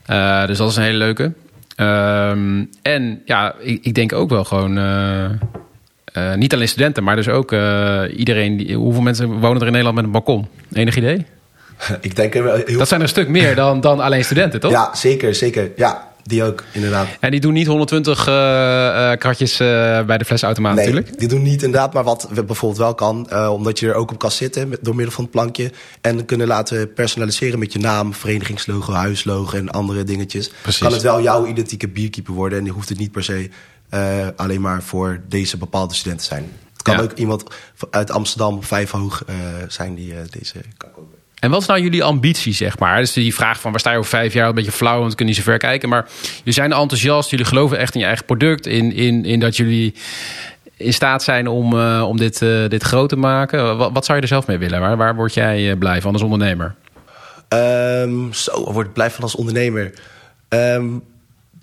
Eh, 0.06 0.47
dus 0.47 0.59
dat 0.59 0.71
is 0.71 0.76
een 0.76 0.83
hele 0.83 0.99
leuke. 0.99 1.33
Ehm, 1.76 2.64
en 2.83 3.23
ja, 3.25 3.54
ik, 3.61 3.85
ik 3.85 3.94
denk 3.94 4.12
ook 4.12 4.30
wel 4.30 4.44
gewoon. 4.44 4.78
Eh, 6.14 6.35
niet 6.35 6.54
alleen 6.54 6.68
studenten, 6.68 7.04
maar 7.04 7.16
dus 7.16 7.28
ook 7.28 7.52
eh, 7.52 8.02
iedereen. 8.16 8.56
Die, 8.56 8.76
hoeveel 8.76 9.02
mensen 9.02 9.40
wonen 9.40 9.61
er 9.61 9.66
in 9.66 9.73
Nederland 9.73 9.94
met 9.97 10.04
een 10.04 10.11
balkon? 10.11 10.47
Enig 10.73 10.97
idee? 10.97 11.26
ik 12.00 12.16
denk 12.16 12.35
er 12.35 12.42
wel 12.42 12.54
heel 12.64 12.78
Dat 12.78 12.88
zijn 12.88 13.00
er 13.00 13.06
een 13.06 13.12
stuk 13.12 13.28
meer 13.28 13.54
dan, 13.54 13.80
dan 13.80 14.00
alleen 14.00 14.25
studenten, 14.25 14.61
toch? 14.61 14.71
Ja, 14.71 14.94
zeker, 14.94 15.35
zeker. 15.35 15.71
Ja, 15.76 16.09
die 16.23 16.44
ook, 16.44 16.64
inderdaad. 16.73 17.06
En 17.21 17.30
die 17.30 17.40
doen 17.40 17.52
niet 17.52 17.66
120 17.66 18.18
eh, 18.18 19.12
kratjes 19.18 19.56
bij 20.06 20.18
de 20.18 20.25
flesautomaat 20.25 20.75
Nee, 20.75 20.85
natuurlijk. 20.85 21.18
die 21.18 21.28
doen 21.28 21.42
niet 21.42 21.62
inderdaad. 21.62 21.92
Maar 21.92 22.04
wat 22.04 22.28
we 22.30 22.44
bijvoorbeeld 22.44 22.80
wel 22.80 22.94
kan, 22.94 23.49
omdat 23.49 23.78
je 23.78 23.88
er 23.88 23.94
ook 23.94 24.11
op 24.11 24.18
kan 24.18 24.30
zitten 24.30 24.68
met, 24.68 24.78
door 24.83 24.94
middel 24.94 25.14
van 25.14 25.25
het 25.25 25.33
plankje. 25.33 25.71
En 26.00 26.25
kunnen 26.25 26.47
laten 26.47 26.92
personaliseren 26.92 27.59
met 27.59 27.73
je 27.73 27.78
naam, 27.78 28.14
verenigingslogo, 28.14 28.92
huislogo 28.92 29.56
en 29.56 29.71
andere 29.71 30.04
dingetjes. 30.04 30.50
Precies. 30.62 30.83
Kan 30.83 30.92
het 30.92 31.02
wel 31.02 31.23
jouw 31.23 31.47
identieke 31.47 31.88
bierkeeper 31.88 32.35
worden. 32.35 32.59
En 32.59 32.64
die 32.64 32.73
hoeft 32.73 32.88
het 32.88 32.99
niet 32.99 33.12
per 33.12 33.25
se 33.25 33.50
eh, 33.94 34.26
alleen 34.36 34.60
maar 34.60 34.82
voor 34.82 35.20
deze 35.28 35.56
bepaalde 35.56 35.94
studenten 35.94 36.26
zijn. 36.26 36.52
Het 36.72 36.82
kan 36.82 36.96
Ja. 36.96 37.02
ook 37.02 37.12
iemand 37.12 37.44
uit 37.90 38.10
Amsterdam 38.10 38.62
vijf 38.62 38.90
hoog 38.90 39.24
eh, 39.26 39.34
zijn 39.68 39.94
die 39.94 40.14
eh, 40.14 40.18
deze 40.30 40.54
kan 40.76 40.90
kopen. 40.92 41.18
En 41.38 41.50
wat 41.50 41.60
is 41.60 41.66
nou 41.66 41.80
jullie 41.80 42.04
ambitie, 42.04 42.52
zeg 42.52 42.78
maar? 42.78 42.98
Dus 42.98 43.12
die 43.12 43.34
vraag 43.34 43.60
van 43.60 43.70
waar 43.70 43.80
sta 43.80 43.90
je 43.90 43.98
over 43.98 44.10
vijf 44.10 44.32
jaar? 44.32 44.48
Een 44.48 44.54
beetje 44.54 44.72
flauw, 44.72 44.98
want 44.98 45.10
we 45.10 45.16
kunnen 45.16 45.34
niet 45.34 45.44
zo 45.44 45.50
ver 45.50 45.58
kijken. 45.58 45.88
Maar 45.88 46.08
jullie 46.36 46.52
zijn 46.52 46.72
enthousiast, 46.72 47.30
jullie 47.30 47.46
geloven 47.46 47.78
echt 47.78 47.94
in 47.94 48.00
je 48.00 48.06
eigen 48.06 48.24
product. 48.24 48.66
In, 48.66 48.92
in, 48.92 49.24
in 49.24 49.40
dat 49.40 49.56
jullie 49.56 49.94
in 50.76 50.92
staat 50.92 51.22
zijn 51.22 51.48
om, 51.48 51.80
om 52.02 52.16
dit, 52.16 52.38
dit 52.68 52.82
groot 52.82 53.08
te 53.08 53.16
maken. 53.16 53.76
Wat, 53.76 53.90
wat 53.92 54.04
zou 54.04 54.16
je 54.16 54.22
er 54.22 54.28
zelf 54.28 54.46
mee 54.46 54.58
willen? 54.58 54.80
Waar, 54.80 54.96
waar 54.96 55.14
word 55.14 55.34
jij 55.34 55.76
blij 55.76 56.00
van 56.00 56.12
als 56.12 56.22
ondernemer? 56.22 56.74
Ehm, 57.48 58.32
zo, 58.32 58.72
wordt 58.72 58.92
blij 58.92 59.10
van 59.10 59.22
als 59.22 59.34
ondernemer. 59.34 59.94
Ehm, 60.48 60.84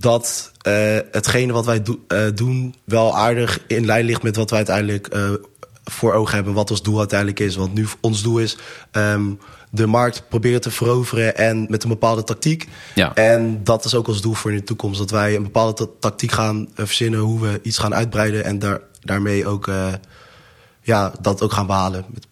dat 0.01 0.51
eh, 0.61 0.97
hetgene 1.11 1.53
wat 1.53 1.65
wij 1.65 1.81
do- 1.83 1.99
eh, 2.07 2.19
doen 2.35 2.75
wel 2.83 3.17
aardig 3.17 3.59
in 3.67 3.85
lijn 3.85 4.05
ligt 4.05 4.23
met 4.23 4.35
wat 4.35 4.49
wij 4.49 4.57
uiteindelijk 4.57 5.07
eh, 5.07 5.29
voor 5.83 6.13
ogen 6.13 6.35
hebben. 6.35 6.53
Wat 6.53 6.71
ons 6.71 6.81
doel 6.81 6.99
uiteindelijk 6.99 7.39
is. 7.39 7.55
Want 7.55 7.73
nu 7.73 7.87
ons 8.01 8.23
doel 8.23 8.37
is 8.39 8.57
ehm, 8.91 9.23
de 9.69 9.85
markt 9.87 10.23
proberen 10.29 10.61
te 10.61 10.71
veroveren 10.71 11.37
en 11.37 11.65
met 11.69 11.83
een 11.83 11.89
bepaalde 11.89 12.23
tactiek. 12.23 12.67
Ja. 12.95 13.13
En 13.15 13.63
dat 13.63 13.85
is 13.85 13.95
ook 13.95 14.07
ons 14.07 14.21
doel 14.21 14.33
voor 14.33 14.51
in 14.51 14.57
de 14.57 14.63
toekomst. 14.63 14.99
Dat 14.99 15.11
wij 15.11 15.35
een 15.35 15.43
bepaalde 15.43 15.73
ta- 15.73 15.91
tactiek 15.99 16.31
gaan 16.31 16.67
verzinnen 16.73 17.19
hoe 17.19 17.41
we 17.41 17.59
iets 17.63 17.77
gaan 17.77 17.95
uitbreiden. 17.95 18.43
En 18.43 18.59
daar, 18.59 18.79
daarmee 19.01 19.47
ook 19.47 19.71
ja, 20.81 21.11
dat 21.21 21.41
ook 21.41 21.51
gaan 21.51 21.67
behalen. 21.67 22.05
Met. 22.13 22.27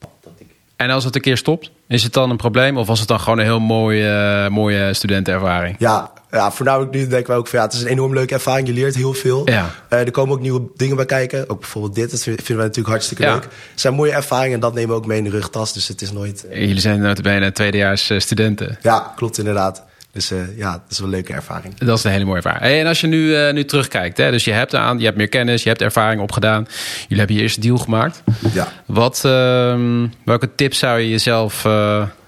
En 0.76 0.90
als 0.90 1.04
het 1.04 1.16
een 1.16 1.22
keer 1.22 1.38
stopt, 1.38 1.72
is 1.88 2.04
het 2.04 2.14
dan 2.14 2.30
een 2.30 2.38
probleem? 2.38 2.78
Of 2.78 2.88
was 2.88 3.00
het 3.00 3.08
dan 3.08 3.20
gewoon 3.20 3.40
een 3.40 3.46
heel 3.46 3.60
mooie, 3.60 4.48
mooie 4.50 4.94
studentenervaring? 4.94 5.76
Ja, 5.80 6.12
ja, 6.32 6.52
voornamelijk 6.52 6.92
nu 6.92 7.08
denken 7.08 7.34
we 7.34 7.40
ook 7.40 7.48
van 7.48 7.60
ja, 7.60 7.66
het 7.66 7.74
is 7.74 7.82
een 7.82 7.88
enorm 7.88 8.14
leuke 8.14 8.34
ervaring. 8.34 8.68
Je 8.68 8.74
leert 8.74 8.96
heel 8.96 9.14
veel. 9.14 9.50
Ja. 9.50 9.70
Eh, 9.90 10.00
er 10.00 10.12
komen 10.12 10.34
ook 10.36 10.42
nieuwe 10.42 10.62
dingen 10.76 10.96
bij 10.96 11.06
kijken. 11.06 11.50
Ook 11.50 11.60
bijvoorbeeld 11.60 11.96
dit, 11.96 12.12
dat 12.12 12.22
vinden 12.24 12.46
wij 12.46 12.56
natuurlijk 12.56 12.88
hartstikke 12.88 13.24
Ja. 13.24 13.34
leuk. 13.34 13.44
Het 13.44 13.52
zijn 13.76 13.94
mooie 13.94 14.12
ervaringen 14.12 14.54
en 14.54 14.60
dat 14.60 14.74
nemen 14.74 14.90
we 14.90 14.96
ook 14.96 15.06
mee 15.06 15.18
in 15.18 15.24
de 15.24 15.30
rugtas. 15.30 15.74
Dus 15.74 15.88
het 15.88 16.02
is 16.02 16.12
nooit... 16.12 16.48
eh, 16.48 16.60
Jullie 16.60 16.80
zijn 16.80 17.02
notabene 17.02 17.52
tweedejaars 17.52 18.10
eh, 18.10 18.20
studenten. 18.20 18.78
ja, 18.82 19.14
klopt 19.16 19.38
inderdaad. 19.38 19.84
Dus 20.12 20.32
ja, 20.56 20.72
het 20.72 20.82
is 20.90 20.98
wel 21.00 21.08
een 21.08 21.14
leuke 21.14 21.34
ervaring. 21.34 21.78
Dat 21.78 21.98
is 21.98 22.04
een 22.04 22.12
hele 22.12 22.24
mooie 22.26 22.36
ervaring. 22.38 22.62
Hey, 22.62 22.80
en 22.80 22.88
als 22.88 23.02
je 23.02 23.08
nu, 23.08 23.52
nu 23.52 23.66
terugkijkt, 23.66 24.18
hè, 24.18 24.32
dus 24.32 24.44
je 24.44 24.52
hebt, 24.52 24.76
aan, 24.76 25.00
je 25.00 25.06
hebt 25.06 25.18
meer 25.18 25.28
kennis, 25.30 25.64
je 25.64 25.70
hebt 25.70 25.82
ervaring 25.82 26.22
opgedaan. 26.22 26.68
Jullie 27.02 27.18
hebben 27.18 27.36
je 27.36 27.42
eerste 27.42 27.60
deal 27.60 27.78
gemaakt. 27.78 28.24
Ja. 28.54 28.68
Wat, 28.86 29.22
ehm, 29.26 30.08
welke 30.26 30.56
tips 30.56 30.78
zou 30.80 31.00
je 31.00 31.10
jezelf 31.10 31.66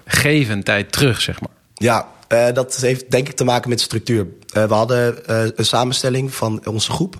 geven 0.06 0.62
tijd 0.62 0.92
terug, 0.92 1.20
zeg 1.20 1.40
maar? 1.40 1.50
Ja, 1.74 2.06
eh, 2.32 2.54
dat 2.54 2.76
heeft 2.76 3.10
denk 3.10 3.28
ik 3.28 3.36
te 3.36 3.44
maken 3.44 3.68
met 3.68 3.80
structuur. 3.80 4.26
Eh, 4.52 4.64
we 4.64 4.74
hadden 4.74 5.26
eh, 5.26 5.44
een 5.56 5.64
samenstelling 5.64 6.34
van 6.34 6.66
onze 6.66 6.90
groep. 6.90 7.16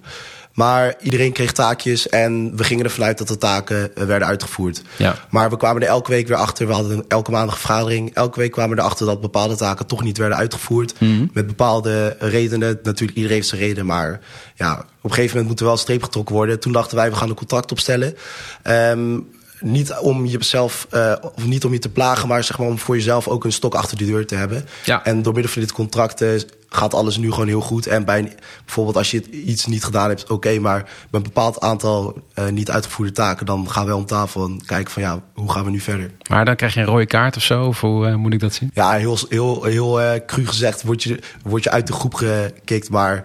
Maar 0.52 0.94
iedereen 1.00 1.32
kreeg 1.32 1.52
taakjes 1.52 2.08
en 2.08 2.56
we 2.56 2.64
gingen 2.64 2.84
ervan 2.84 3.04
uit 3.04 3.18
dat 3.18 3.28
de 3.28 3.38
taken 3.38 3.90
werden 3.94 4.28
uitgevoerd. 4.28 4.82
Ja. 4.96 5.14
Maar 5.30 5.50
we 5.50 5.56
kwamen 5.56 5.82
er 5.82 5.88
elke 5.88 6.10
week 6.10 6.28
weer 6.28 6.36
achter. 6.36 6.66
We 6.66 6.72
hadden 6.72 7.04
elke 7.08 7.30
maandag 7.30 7.54
een 7.54 7.60
vergadering. 7.60 8.14
Elke 8.14 8.40
week 8.40 8.52
kwamen 8.52 8.76
we 8.76 8.82
erachter 8.82 9.06
dat 9.06 9.20
bepaalde 9.20 9.56
taken 9.56 9.86
toch 9.86 10.02
niet 10.02 10.18
werden 10.18 10.36
uitgevoerd. 10.36 10.94
Met 11.32 11.46
bepaalde 11.46 12.16
redenen. 12.18 12.78
Natuurlijk, 12.82 13.16
iedereen 13.16 13.36
heeft 13.36 13.48
zijn 13.48 13.60
reden. 13.60 13.86
Maar 13.86 14.20
ja, 14.54 14.78
op 14.78 15.10
een 15.10 15.10
gegeven 15.10 15.30
moment 15.30 15.48
moet 15.48 15.58
er 15.58 15.64
wel 15.64 15.74
een 15.74 15.80
streep 15.80 16.02
getrokken 16.02 16.34
worden. 16.34 16.60
Toen 16.60 16.72
dachten 16.72 16.96
wij, 16.96 17.10
we 17.10 17.16
gaan 17.16 17.28
een 17.28 17.34
contract 17.34 17.70
opstellen. 17.70 18.16
Ehm, 18.62 19.18
niet 19.62 19.94
om 20.00 20.26
jezelf, 20.26 20.86
eh, 20.90 21.14
of 21.36 21.46
niet 21.46 21.64
om 21.64 21.72
je 21.72 21.78
te 21.78 21.88
plagen, 21.88 22.28
maar 22.28 22.44
zeg 22.44 22.58
maar 22.58 22.68
om 22.68 22.78
voor 22.78 22.96
jezelf 22.96 23.28
ook 23.28 23.44
een 23.44 23.52
stok 23.52 23.74
achter 23.74 23.96
de 23.96 24.04
deur 24.04 24.26
te 24.26 24.34
hebben. 24.34 24.64
Ja. 24.84 25.04
En 25.04 25.22
door 25.22 25.32
middel 25.32 25.52
van 25.52 25.62
dit 25.62 25.72
contract 25.72 26.20
eh, 26.20 26.28
gaat 26.68 26.94
alles 26.94 27.16
nu 27.16 27.30
gewoon 27.30 27.46
heel 27.48 27.60
goed. 27.60 27.86
En 27.86 28.04
bij 28.04 28.34
bijvoorbeeld 28.64 28.96
als 28.96 29.10
je 29.10 29.30
iets 29.30 29.66
niet 29.66 29.84
gedaan 29.84 30.08
hebt, 30.08 30.30
oké, 30.30 30.58
maar 30.58 30.78
met 30.82 30.86
een 31.10 31.22
bepaald 31.22 31.60
aantal 31.60 32.22
eh, 32.34 32.48
niet 32.48 32.70
uitgevoerde 32.70 33.12
taken, 33.12 33.46
dan 33.46 33.70
gaan 33.70 33.86
we 33.86 33.96
om 33.96 34.06
tafel 34.06 34.44
en 34.44 34.60
kijken 34.66 34.92
van 34.92 35.02
ja, 35.02 35.22
hoe 35.34 35.52
gaan 35.52 35.64
we 35.64 35.70
nu 35.70 35.80
verder? 35.80 36.10
Maar 36.28 36.44
dan 36.44 36.56
krijg 36.56 36.74
je 36.74 36.80
een 36.80 36.86
rode 36.86 37.06
kaart 37.06 37.36
of 37.36 37.42
zo, 37.42 37.66
of 37.66 37.80
hoe 37.80 38.16
moet 38.16 38.32
ik 38.32 38.40
dat 38.40 38.54
zien? 38.54 38.70
Ja, 38.74 38.92
heel, 38.92 39.18
heel, 39.28 39.64
heel 39.64 40.20
cru 40.26 40.46
gezegd 40.46 40.82
word 40.82 41.02
je, 41.02 41.18
word 41.42 41.64
je 41.64 41.70
uit 41.70 41.86
de 41.86 41.92
groep 41.92 42.14
gekikt, 42.14 42.90
maar 42.90 43.24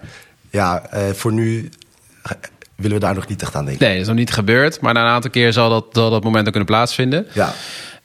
ja, 0.50 0.84
voor 1.14 1.34
nu 1.34 1.70
willen 2.78 3.00
we 3.00 3.04
daar 3.06 3.16
nog 3.16 3.28
niet 3.28 3.42
echt 3.42 3.56
aan 3.56 3.66
denken. 3.66 3.84
Nee, 3.84 3.94
dat 3.94 4.02
is 4.02 4.08
nog 4.08 4.16
niet 4.18 4.32
gebeurd. 4.34 4.82
Maar 4.82 4.94
na 4.94 5.02
een 5.02 5.08
aantal 5.12 5.32
keer 5.32 5.54
zal 5.54 5.70
dat, 5.70 5.86
zal 5.92 6.10
dat 6.10 6.24
moment 6.24 6.44
ook 6.46 6.52
kunnen 6.52 6.70
plaatsvinden. 6.70 7.28
Ja, 7.34 7.54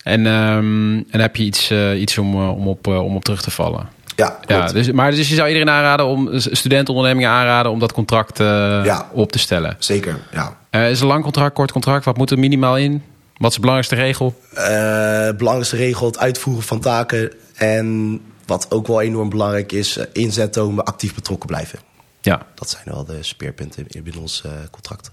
En, 0.03 0.27
ehm, 0.27 0.97
en 1.11 1.21
heb 1.21 1.37
je 1.37 1.43
iets, 1.45 1.71
eh, 1.71 2.01
iets 2.01 2.19
om, 2.19 2.35
eh, 2.35 2.57
om, 2.57 2.69
op, 2.69 2.87
eh, 2.87 3.05
om 3.05 3.17
op 3.17 3.25
terug 3.25 3.43
te 3.43 3.51
vallen. 3.51 3.89
ja, 4.17 4.39
Ja, 4.47 4.67
dus, 4.67 4.93
maar 4.93 5.11
dus 5.11 5.29
je 5.29 5.35
zou 5.35 5.49
iedereen 5.49 5.71
aanraden 5.71 6.07
om 6.07 6.29
studentenondernemingen 6.33 7.31
aanraden 7.31 7.73
om 7.73 7.79
dat 7.79 7.93
contract 7.93 8.39
Ja. 8.39 9.09
op 9.13 9.33
te 9.33 9.39
stellen. 9.39 9.77
zeker, 9.79 10.17
ja. 10.33 10.57
Is 10.89 11.01
een 11.01 11.07
lang 11.07 11.23
contract, 11.23 11.55
kort 11.55 11.73
contract? 11.73 12.05
Wat 12.05 12.17
moet 12.17 12.31
er 12.31 12.39
minimaal 12.39 12.77
in? 12.79 13.03
Wat 13.37 13.49
is 13.51 13.55
de 13.57 13.61
belangrijkste 13.61 13.95
regel? 14.05 14.35
Eh, 14.55 15.37
belangrijkste 15.37 15.77
regel, 15.77 16.07
het 16.07 16.19
uitvoeren 16.19 16.63
van 16.63 16.81
taken. 16.81 17.33
En 17.57 18.21
wat 18.47 18.67
ook 18.71 18.87
wel 18.87 19.01
enorm 19.01 19.29
belangrijk 19.29 19.73
is, 19.73 19.99
inzet 20.13 20.53
tonen, 20.53 20.85
actief 20.85 21.15
betrokken 21.15 21.49
blijven. 21.49 21.79
Ja. 22.23 22.47
Dat 22.55 22.71
zijn 22.71 22.85
wel 22.85 23.05
de 23.05 23.23
speerpunten 23.23 23.87
binnen 24.03 24.21
ons 24.21 24.43
eh, 24.43 24.53
contract. 24.71 25.11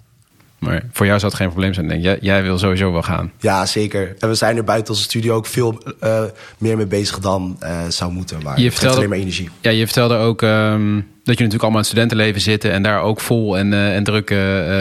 Maar 0.59 0.83
voor 0.91 1.05
jou 1.05 1.19
zou 1.19 1.31
het 1.31 1.41
geen 1.41 1.49
probleem 1.49 1.73
zijn, 1.73 1.87
denk. 1.87 2.03
Jij, 2.03 2.17
jij 2.21 2.43
wil 2.43 2.57
sowieso 2.57 2.91
wel 2.91 3.01
gaan. 3.01 3.31
Ja, 3.39 3.65
zeker. 3.65 4.15
En 4.19 4.29
we 4.29 4.35
zijn 4.35 4.57
er 4.57 4.63
buiten 4.63 4.93
onze 4.93 5.03
studio 5.03 5.35
ook 5.35 5.45
veel 5.45 5.81
eh, 5.99 6.23
meer 6.57 6.77
mee 6.77 6.85
bezig 6.85 7.19
dan 7.19 7.55
eh, 7.59 7.79
zou 7.87 8.11
moeten. 8.11 8.39
Maar 8.43 8.59
Je 8.61 8.71
vertelde- 8.71 8.95
alleen 8.95 9.09
maar 9.09 9.17
energie. 9.17 9.49
Ja, 9.61 9.71
je 9.71 9.85
vertelde 9.85 10.15
ook 10.15 10.41
ehm, 10.41 10.95
dat 10.95 11.37
je 11.37 11.43
natuurlijk 11.43 11.53
allemaal 11.61 11.69
in 11.71 11.77
het 11.77 11.85
studentenleven 11.85 12.41
zitten... 12.41 12.71
en 12.71 12.83
daar 12.83 13.01
ook 13.01 13.19
vol 13.19 13.57
en, 13.57 13.73
eh, 13.73 13.95
en 13.95 14.03
druk 14.03 14.33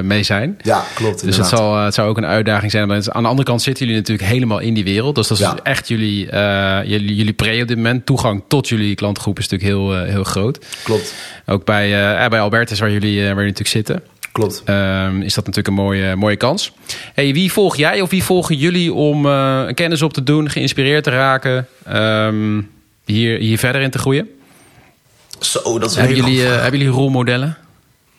mee 0.04 0.22
zijn. 0.22 0.58
Ja, 0.62 0.84
klopt. 0.94 1.24
Dus 1.24 1.36
het, 1.36 1.46
zal, 1.46 1.76
het 1.78 1.94
zou 1.94 2.08
ook 2.08 2.16
een 2.16 2.24
uitdaging 2.26 2.70
zijn. 2.70 2.88
Maar 2.88 2.96
aan 3.12 3.22
de 3.22 3.28
andere 3.28 3.48
kant 3.48 3.62
zitten 3.62 3.86
jullie 3.86 4.00
natuurlijk 4.00 4.28
helemaal 4.28 4.58
in 4.58 4.74
die 4.74 4.84
wereld. 4.84 5.14
Dus 5.14 5.28
dat 5.28 5.38
is 5.38 5.44
Ja. 5.44 5.56
echt 5.62 5.88
jullie, 5.88 6.26
jullie, 6.88 7.14
jullie 7.14 7.32
pre 7.32 7.60
op 7.62 7.68
dit 7.68 7.76
moment. 7.76 8.06
Toegang 8.06 8.42
tot 8.48 8.68
jullie 8.68 8.94
klantgroep 8.94 9.38
is 9.38 9.48
natuurlijk 9.48 9.78
heel, 9.78 10.04
heel 10.04 10.24
groot. 10.24 10.64
Klopt, 10.82 11.14
Ook 11.46 11.64
bij, 11.64 11.88
bij 12.28 12.40
Albertus, 12.40 12.78
waar 12.78 12.90
jullie, 12.90 13.16
waar 13.16 13.26
jullie 13.26 13.36
natuurlijk 13.52 13.68
zitten... 13.68 14.02
klopt. 14.38 14.62
Ehm, 14.64 15.20
is 15.20 15.34
dat 15.34 15.46
natuurlijk 15.46 15.66
een 15.66 15.84
mooie, 15.84 16.16
mooie 16.16 16.36
kans. 16.36 16.72
Hey, 17.14 17.32
wie 17.32 17.52
volg 17.52 17.76
jij 17.76 18.00
of 18.00 18.10
wie 18.10 18.24
volgen 18.24 18.56
jullie 18.56 18.92
om 18.92 19.26
eh, 19.26 19.66
kennis 19.74 20.02
op 20.02 20.12
te 20.12 20.22
doen, 20.22 20.50
geïnspireerd 20.50 21.04
te 21.04 21.10
raken, 21.10 21.66
ehm, 21.84 22.60
hier, 23.04 23.38
hier 23.38 23.58
verder 23.58 23.80
in 23.80 23.90
te 23.90 23.98
groeien? 23.98 24.28
Zo, 25.40 25.78
dat 25.78 25.90
is 25.90 25.96
Hebben 25.96 26.16
jullie, 26.16 26.44
eh, 26.44 26.60
hebben 26.60 26.80
jullie 26.80 26.94
rolmodellen? 26.94 27.56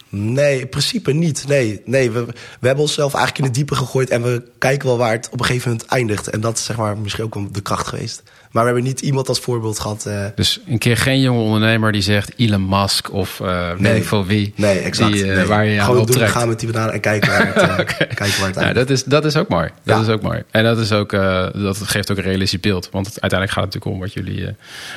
Nee, 0.09 0.59
in 0.59 0.69
principe 0.69 1.13
niet. 1.13 1.47
Nee, 1.47 1.81
nee 1.85 2.11
we, 2.11 2.25
we 2.59 2.67
hebben 2.67 2.83
onszelf 2.83 3.13
eigenlijk 3.13 3.37
in 3.37 3.43
het 3.43 3.53
diepe 3.53 3.75
gegooid... 3.75 4.09
en 4.09 4.23
we 4.23 4.43
kijken 4.57 4.87
wel 4.87 4.97
waar 4.97 5.11
het 5.11 5.29
op 5.31 5.39
een 5.39 5.45
gegeven 5.45 5.71
moment 5.71 5.87
eindigt. 5.87 6.27
En 6.27 6.41
dat 6.41 6.57
is 6.57 6.65
zeg 6.65 6.77
maar 6.77 6.97
misschien 6.97 7.23
ook 7.23 7.53
de 7.53 7.61
kracht 7.61 7.87
geweest. 7.87 8.23
Maar 8.51 8.63
we 8.63 8.69
hebben 8.69 8.87
niet 8.87 9.01
iemand 9.01 9.27
als 9.27 9.39
voorbeeld 9.39 9.79
gehad. 9.79 10.05
eh, 10.05 10.25
Dus 10.35 10.59
een 10.67 10.77
keer 10.77 10.97
geen 10.97 11.21
jonge 11.21 11.41
ondernemer 11.41 11.91
die 11.91 12.01
zegt 12.01 12.31
Elon 12.37 12.69
Musk 12.69 13.13
of 13.13 13.37
weet 13.37 13.79
Nee. 13.79 13.95
ik 13.97 14.03
veel 14.05 14.25
wie. 14.25 14.53
nee, 14.55 14.79
exact. 14.79 15.13
Die, 15.13 15.29
eh, 15.29 15.35
nee. 15.35 15.45
Waar 15.45 15.65
je 15.65 15.79
aan 15.79 15.85
Gewoon 15.85 16.05
doen, 16.05 16.27
gaan 16.27 16.47
met 16.47 16.59
die 16.59 16.71
banaan 16.71 16.91
en 16.91 16.99
kijken 16.99 17.29
waar 17.29 17.45
het, 17.47 17.53
kijken 17.95 18.39
waar 18.39 18.47
het 18.47 18.55
Nou, 18.55 18.73
dat, 18.73 18.89
is, 18.89 19.03
dat 19.03 19.25
is 19.25 19.35
ook 19.35 19.47
mooi. 19.47 19.69
Dat 19.83 19.95
Ja. 19.97 20.01
is 20.01 20.07
ook 20.09 20.21
mooi. 20.21 20.43
En 20.51 20.63
dat, 20.63 20.77
is 20.77 20.91
ook, 20.91 21.11
dat 21.53 21.77
geeft 21.83 22.11
ook 22.11 22.17
een 22.17 22.23
realistisch 22.23 22.59
beeld. 22.59 22.89
Want 22.91 23.05
het, 23.05 23.21
uiteindelijk 23.21 23.59
gaat 23.59 23.73
het 23.73 23.73
natuurlijk 23.73 24.01
om 24.15 24.23
wat 24.25 24.25
jullie, 24.25 24.55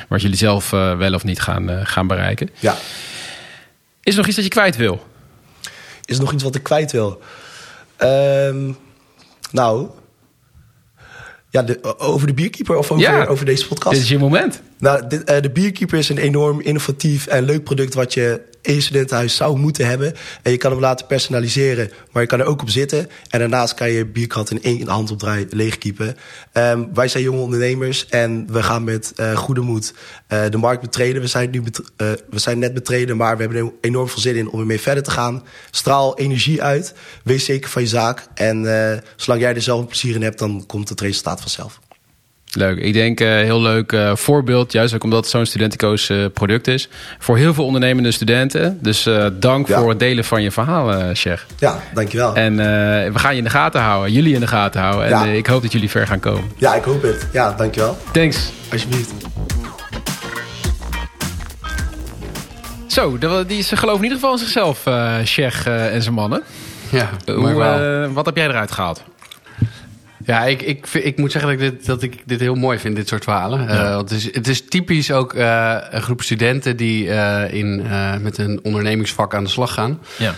wat 0.09 0.21
jullie 0.21 0.37
zelf 0.37 0.69
wel 0.69 1.13
of 1.13 1.23
niet 1.23 1.41
gaan, 1.41 1.85
gaan 1.85 2.07
bereiken. 2.07 2.49
Ja. 2.59 2.75
Is 4.03 4.11
er 4.13 4.17
nog 4.17 4.27
iets 4.27 4.35
dat 4.35 4.45
je 4.45 4.51
kwijt 4.51 4.75
wil? 4.75 5.07
Is 6.05 6.15
er 6.17 6.23
nog 6.23 6.33
iets 6.33 6.43
wat 6.43 6.55
ik 6.55 6.63
kwijt 6.63 6.91
wil? 6.91 7.21
Ehm, 7.97 8.71
nou... 9.51 9.87
Ja, 11.53 11.63
de, 11.63 11.99
over 11.99 12.27
de 12.27 12.33
bierkeeper 12.33 12.77
of 12.77 12.91
over, 12.91 13.03
Ja. 13.03 13.25
over 13.25 13.45
deze 13.45 13.67
podcast? 13.67 13.95
Dit 13.95 14.03
is 14.03 14.09
je 14.09 14.17
moment. 14.17 14.61
Nou, 14.79 15.07
dit, 15.07 15.23
eh, 15.23 15.41
de 15.41 15.49
Bierkeeper 15.49 15.97
is 15.97 16.09
een 16.09 16.17
enorm 16.17 16.61
innovatief 16.61 17.27
en 17.27 17.43
leuk 17.43 17.63
product 17.63 17.93
wat 17.93 18.13
je 18.13 18.41
in 18.63 19.29
zou 19.29 19.57
moeten 19.57 19.87
hebben. 19.87 20.13
En 20.41 20.51
je 20.51 20.57
kan 20.57 20.71
hem 20.71 20.79
laten 20.79 21.05
personaliseren, 21.05 21.91
maar 22.11 22.21
je 22.21 22.27
kan 22.27 22.39
er 22.39 22.45
ook 22.45 22.61
op 22.61 22.69
zitten. 22.69 23.09
En 23.29 23.39
daarnaast 23.39 23.73
kan 23.73 23.89
je 23.89 24.05
bierkrat 24.05 24.51
in 24.51 24.63
één 24.63 24.87
handopdraai 24.87 25.47
leegkiepen. 25.49 26.15
Ehm, 26.51 26.83
wij 26.93 27.07
zijn 27.07 27.23
jonge 27.23 27.41
ondernemers 27.41 28.07
en 28.07 28.45
we 28.51 28.63
gaan 28.63 28.83
met 28.83 29.13
eh, 29.15 29.35
goede 29.35 29.61
moed 29.61 29.93
eh, 30.27 30.43
de 30.49 30.57
markt 30.57 30.81
betreden. 30.81 31.21
We 31.21 31.27
zijn, 31.27 31.49
nu 31.49 31.63
eh, 31.95 32.07
we 32.29 32.39
zijn 32.39 32.59
net 32.59 32.73
betreden, 32.73 33.17
maar 33.17 33.35
we 33.37 33.43
hebben 33.43 33.61
er 33.61 33.71
enorm 33.81 34.07
veel 34.07 34.21
zin 34.21 34.35
in 34.35 34.49
om 34.49 34.59
ermee 34.59 34.79
verder 34.79 35.03
te 35.03 35.11
gaan. 35.11 35.43
Straal 35.71 36.17
energie 36.17 36.61
uit, 36.61 36.93
wees 37.23 37.45
zeker 37.45 37.69
van 37.69 37.81
je 37.81 37.87
zaak. 37.87 38.27
En 38.33 38.63
zolang 39.15 39.41
jij 39.41 39.55
er 39.55 39.61
zelf 39.61 39.87
plezier 39.87 40.15
in 40.15 40.21
hebt, 40.21 40.39
dan 40.39 40.63
komt 40.65 40.89
het 40.89 41.01
resultaat 41.01 41.41
vanzelf. 41.41 41.79
Leuk. 42.57 42.77
Ik 42.79 42.93
denk 42.93 43.19
eh 43.19 43.27
heel 43.27 43.61
leuk 43.61 43.91
eh, 43.91 44.15
voorbeeld, 44.15 44.71
juist 44.71 44.93
ook 44.95 45.03
omdat 45.03 45.19
het 45.19 45.29
zo'n 45.29 45.45
studenticoos 45.45 46.09
eh, 46.09 46.25
product 46.33 46.67
is. 46.67 46.89
Voor 47.19 47.37
heel 47.37 47.53
veel 47.53 47.65
ondernemende 47.65 48.11
studenten. 48.11 48.77
Dus 48.81 49.05
eh, 49.05 49.25
dank 49.33 49.67
Ja. 49.67 49.79
voor 49.79 49.89
het 49.89 49.99
delen 49.99 50.23
van 50.23 50.41
je 50.41 50.51
verhaal, 50.51 51.15
Sheikh. 51.15 51.41
Ja, 51.59 51.79
dankjewel. 51.93 52.35
En 52.35 52.59
eh, 52.59 52.65
we 53.11 53.19
gaan 53.19 53.31
je 53.31 53.37
in 53.37 53.43
de 53.43 53.49
gaten 53.49 53.81
houden, 53.81 54.11
jullie 54.11 54.33
in 54.33 54.39
de 54.39 54.47
gaten 54.47 54.81
houden. 54.81 55.03
En 55.05 55.09
Ja. 55.09 55.23
ik 55.25 55.45
hoop 55.47 55.61
dat 55.61 55.71
jullie 55.71 55.89
ver 55.89 56.07
gaan 56.07 56.19
komen. 56.19 56.43
Ja, 56.57 56.75
ik 56.75 56.83
hoop 56.83 57.01
het. 57.01 57.27
Ja, 57.31 57.51
dankjewel. 57.57 57.97
Thanks. 58.11 58.51
Alsjeblieft. 58.71 59.11
Zo, 62.87 63.17
die 63.47 63.63
ze 63.63 63.77
geloven 63.77 63.97
in 63.97 64.03
ieder 64.03 64.17
geval 64.17 64.33
in 64.33 64.39
zichzelf, 64.39 64.85
eh 64.85 65.13
Sheikh 65.25 65.65
eh, 65.67 65.93
en 65.95 66.01
zijn 66.01 66.13
mannen. 66.15 66.43
Ja, 66.89 67.09
Hoe, 67.25 67.35
maar 67.53 67.55
wel. 67.79 68.11
wat 68.13 68.25
heb 68.25 68.35
jij 68.35 68.47
eruit 68.47 68.71
gehaald? 68.71 69.03
Ja, 70.25 70.43
ik, 70.43 70.61
ik, 70.61 70.87
ik 70.87 71.17
moet 71.17 71.31
zeggen 71.31 71.51
dat 71.51 71.61
ik, 71.61 71.71
dit, 71.71 71.85
dat 71.85 72.01
ik 72.01 72.21
dit 72.25 72.39
heel 72.39 72.55
mooi 72.55 72.79
vind, 72.79 72.95
dit 72.95 73.07
soort 73.07 73.23
verhalen. 73.23 73.67
Eh, 73.67 73.95
want 73.95 74.09
het, 74.09 74.19
is, 74.19 74.33
het 74.33 74.47
is 74.47 74.65
typisch 74.65 75.11
ook 75.11 75.33
eh, 75.33 75.77
een 75.89 76.01
groep 76.01 76.21
studenten 76.21 76.77
die 76.77 77.09
eh, 77.09 77.53
in, 77.53 77.83
met 78.21 78.37
een 78.37 78.59
ondernemingsvak 78.63 79.35
aan 79.35 79.43
de 79.43 79.49
slag 79.49 79.73
gaan. 79.73 79.99
Ja. 80.17 80.33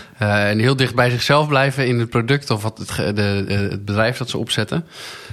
En 0.48 0.58
heel 0.58 0.76
dicht 0.76 0.94
bij 0.94 1.10
zichzelf 1.10 1.48
blijven 1.48 1.86
in 1.86 1.98
het 1.98 2.10
product 2.10 2.50
of 2.50 2.62
wat 2.62 2.78
het, 2.78 3.16
de, 3.16 3.44
het 3.48 3.84
bedrijf 3.84 4.16
dat 4.16 4.30
ze 4.30 4.38
opzetten. 4.38 4.84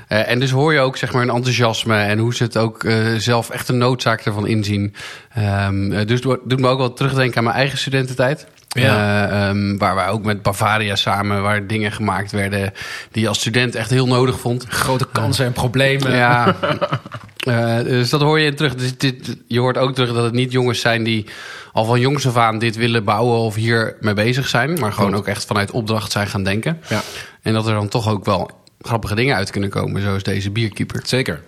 En 0.07 0.39
dus 0.39 0.51
hoor 0.51 0.73
je 0.73 0.79
ook 0.79 0.97
zeg 0.97 1.13
maar 1.13 1.21
een 1.21 1.29
enthousiasme 1.29 1.95
en 1.95 2.17
hoe 2.17 2.35
ze 2.35 2.43
het 2.43 2.57
ook 2.57 2.85
zelf 3.17 3.49
echt 3.49 3.69
een 3.69 3.77
noodzaak 3.77 4.21
ervan 4.21 4.47
inzien. 4.47 4.95
Eh, 5.33 6.05
dus 6.05 6.23
het 6.23 6.39
doet 6.43 6.59
me 6.59 6.67
ook 6.67 6.77
wel 6.77 6.93
terugdenken 6.93 7.37
aan 7.37 7.43
mijn 7.43 7.55
eigen 7.55 7.77
studententijd. 7.77 8.47
Ja. 8.73 9.27
Eh, 9.29 9.47
ehm, 9.47 9.77
waar 9.77 9.95
wij 9.95 10.07
ook 10.07 10.23
met 10.23 10.41
Bavaria 10.41 10.95
samen, 10.95 11.41
waar 11.41 11.67
dingen 11.67 11.91
gemaakt 11.91 12.31
werden 12.31 12.73
die 13.11 13.21
je 13.21 13.27
als 13.27 13.39
student 13.39 13.75
echt 13.75 13.89
heel 13.89 14.07
nodig 14.07 14.39
vond. 14.39 14.65
Grote 14.67 15.07
kansen 15.11 15.45
en 15.45 15.53
problemen. 15.53 16.15
Ja, 16.15 16.55
Eh, 17.43 17.77
dus 17.77 18.09
dat 18.09 18.21
hoor 18.21 18.39
je 18.39 18.53
terug. 18.53 18.75
Dus 18.75 18.97
dit, 18.97 19.37
je 19.47 19.59
hoort 19.59 19.77
ook 19.77 19.93
terug 19.93 20.13
dat 20.13 20.23
het 20.23 20.33
niet 20.33 20.51
jongens 20.51 20.79
zijn 20.79 21.03
die 21.03 21.25
al 21.71 21.85
van 21.85 21.99
jongs 21.99 22.27
af 22.27 22.37
aan 22.37 22.59
dit 22.59 22.75
willen 22.75 23.03
bouwen 23.03 23.37
of 23.37 23.55
hier 23.55 23.95
mee 23.99 24.13
bezig 24.13 24.47
zijn. 24.47 24.79
Maar 24.79 24.93
gewoon 24.93 25.15
ook 25.15 25.27
echt 25.27 25.45
vanuit 25.45 25.71
opdracht 25.71 26.11
zijn 26.11 26.27
gaan 26.27 26.43
denken. 26.43 26.79
Ja. 26.89 27.01
En 27.41 27.53
dat 27.53 27.67
er 27.67 27.73
dan 27.73 27.87
toch 27.87 28.09
ook 28.09 28.25
wel 28.25 28.51
grappige 28.81 29.15
dingen 29.15 29.35
uit 29.35 29.49
kunnen 29.49 29.69
komen, 29.69 30.01
zoals 30.01 30.23
deze 30.23 30.51
bierkeeper. 30.51 31.01
Zeker. 31.03 31.41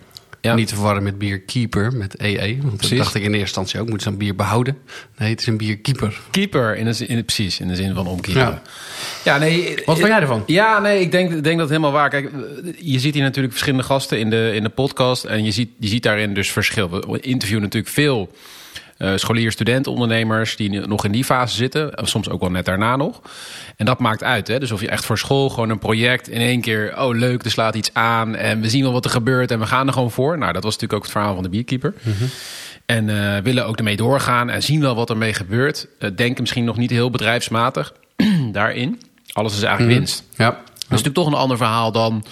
Ja. 0.46 0.54
Niet 0.54 0.68
te 0.68 0.74
verwarren 0.74 1.02
met 1.02 1.18
bierkeeper, 1.18 1.92
met 1.92 2.20
EE. 2.20 2.58
Want 2.62 2.76
Precies. 2.76 2.88
dat 2.88 2.98
dacht 2.98 3.14
ik 3.14 3.22
in 3.22 3.28
eerste 3.28 3.40
instantie 3.40 3.80
ook. 3.80 3.88
Moeten 3.88 4.06
ze 4.06 4.12
een 4.12 4.18
bier 4.18 4.34
behouden? 4.34 4.78
Nee, 5.18 5.30
het 5.30 5.40
is 5.40 5.46
een 5.46 5.56
bierkeeper. 5.56 6.20
Keeper, 6.30 6.76
in 6.76 6.84
de, 6.84 7.06
in, 7.06 7.24
precies, 7.24 7.60
in 7.60 7.68
de 7.68 7.76
zin 7.76 7.94
van 7.94 8.06
omkeeper. 8.06 8.42
Ja. 8.42 8.62
Ja, 9.24 9.38
nee. 9.38 9.82
Wat 9.84 9.96
vind 9.96 10.08
jij 10.08 10.20
ervan? 10.20 10.42
Ja, 10.46 10.78
nee, 10.78 11.00
ik 11.00 11.10
denk, 11.10 11.30
denk 11.30 11.44
dat 11.44 11.58
het 11.58 11.68
helemaal 11.68 11.92
waar. 11.92 12.10
Kijk, 12.10 12.30
je 12.78 12.98
ziet 12.98 13.14
hier 13.14 13.22
natuurlijk 13.22 13.52
verschillende 13.52 13.86
gasten 13.86 14.18
in 14.18 14.30
de, 14.30 14.52
in 14.54 14.62
de 14.62 14.68
podcast. 14.68 15.24
En 15.24 15.44
je 15.44 15.50
ziet, 15.50 15.70
je 15.78 15.88
ziet 15.88 16.02
daarin 16.02 16.34
dus 16.34 16.52
verschil. 16.52 16.90
We 16.90 17.20
interviewen 17.20 17.62
natuurlijk 17.62 17.92
veel 17.92 18.30
eh 18.30 18.38
scholier, 19.14 19.52
studenten, 19.52 19.92
ondernemers 19.92 20.56
die 20.56 20.70
nog 20.70 21.04
in 21.04 21.12
die 21.12 21.24
fase 21.24 21.56
zitten. 21.56 21.90
Soms 22.02 22.28
ook 22.28 22.40
wel 22.40 22.50
net 22.50 22.64
daarna 22.64 22.96
nog. 22.96 23.20
En 23.76 23.86
dat 23.86 23.98
maakt 23.98 24.22
uit. 24.22 24.48
Hè? 24.48 24.58
Dus 24.58 24.72
of 24.72 24.80
je 24.80 24.88
echt 24.88 25.04
voor 25.04 25.18
school 25.18 25.48
gewoon 25.48 25.70
een 25.70 25.78
project 25.78 26.28
in 26.28 26.40
één 26.40 26.60
keer... 26.60 26.94
oh 26.98 27.14
leuk, 27.16 27.44
er 27.44 27.50
slaat 27.50 27.74
iets 27.74 27.90
aan 27.92 28.36
en 28.36 28.60
we 28.60 28.68
zien 28.68 28.82
wel 28.82 28.92
wat 28.92 29.04
er 29.04 29.10
gebeurt... 29.10 29.50
en 29.50 29.58
we 29.58 29.66
gaan 29.66 29.86
er 29.86 29.92
gewoon 29.92 30.10
voor. 30.10 30.38
Nou, 30.38 30.52
dat 30.52 30.62
was 30.62 30.72
natuurlijk 30.72 30.98
ook 30.98 31.02
het 31.02 31.12
verhaal 31.12 31.34
van 31.34 31.42
de 31.42 31.48
bierkeeper. 31.48 31.94
En 32.86 33.08
eh, 33.08 33.42
willen 33.42 33.66
ook 33.66 33.76
ermee 33.76 33.96
doorgaan 33.96 34.50
en 34.50 34.62
zien 34.62 34.80
wel 34.80 34.94
wat 34.94 35.10
ermee 35.10 35.34
gebeurt. 35.34 35.86
Eh, 35.98 36.10
denken 36.16 36.42
misschien 36.42 36.64
nog 36.64 36.76
niet 36.76 36.90
heel 36.90 37.10
bedrijfsmatig 37.10 37.92
daarin. 38.52 39.02
Alles 39.32 39.56
is 39.56 39.62
eigenlijk 39.62 39.98
winst. 39.98 40.24
Ja. 40.36 40.50
Dat 40.50 40.60
is 40.78 40.88
natuurlijk 40.88 41.14
toch 41.14 41.26
een 41.26 41.34
ander 41.34 41.56
verhaal 41.56 41.92
dan 41.92 42.24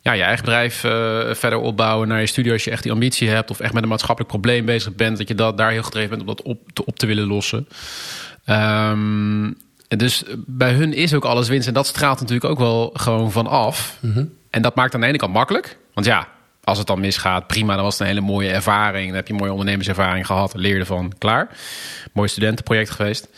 ja, 0.00 0.12
je 0.12 0.22
eigen 0.22 0.44
bedrijf 0.44 0.84
eh, 0.84 1.34
verder 1.34 1.58
opbouwen 1.58 2.08
naar 2.08 2.20
je 2.20 2.26
studio. 2.26 2.52
Als 2.52 2.64
je 2.64 2.70
echt 2.70 2.82
die 2.82 2.92
ambitie 2.92 3.28
hebt 3.28 3.50
of 3.50 3.60
echt 3.60 3.72
met 3.72 3.82
een 3.82 3.88
maatschappelijk 3.88 4.32
probleem 4.32 4.64
bezig 4.64 4.94
bent, 4.94 5.18
dat 5.18 5.28
je 5.28 5.34
dat 5.34 5.56
daar 5.56 5.70
heel 5.70 5.82
gedreven 5.82 6.08
bent 6.08 6.20
om 6.20 6.26
dat 6.26 6.42
op 6.42 6.72
te, 6.72 6.86
op 6.86 6.98
te 6.98 7.06
willen 7.06 7.26
lossen. 7.26 7.68
En 9.88 9.98
dus 9.98 10.24
bij 10.36 10.72
hun 10.72 10.92
is 10.92 11.14
ook 11.14 11.24
alles 11.24 11.48
winst 11.48 11.68
en 11.68 11.74
dat 11.74 11.86
straalt 11.86 12.20
natuurlijk 12.20 12.50
ook 12.50 12.58
wel 12.58 12.90
gewoon 12.94 13.32
van 13.32 13.46
af. 13.46 13.98
En 14.50 14.62
dat 14.62 14.74
maakt 14.74 14.94
aan 14.94 15.00
de 15.00 15.06
ene 15.06 15.16
kant 15.16 15.32
makkelijk. 15.32 15.76
Want 15.94 16.06
ja, 16.06 16.28
als 16.64 16.78
het 16.78 16.86
dan 16.86 17.00
misgaat, 17.00 17.46
prima, 17.46 17.74
dan 17.74 17.84
was 17.84 17.92
het 17.92 18.02
een 18.02 18.14
hele 18.14 18.20
mooie 18.20 18.50
ervaring. 18.50 19.06
Dan 19.06 19.16
heb 19.16 19.26
je 19.26 19.32
een 19.32 19.38
mooie 19.38 19.52
ondernemerservaring 19.52 20.26
gehad, 20.26 20.54
leer 20.54 20.78
ervan, 20.78 21.12
klaar. 21.18 21.48
Mooi 22.12 22.28
studentenproject 22.28 22.90
geweest. 22.90 23.28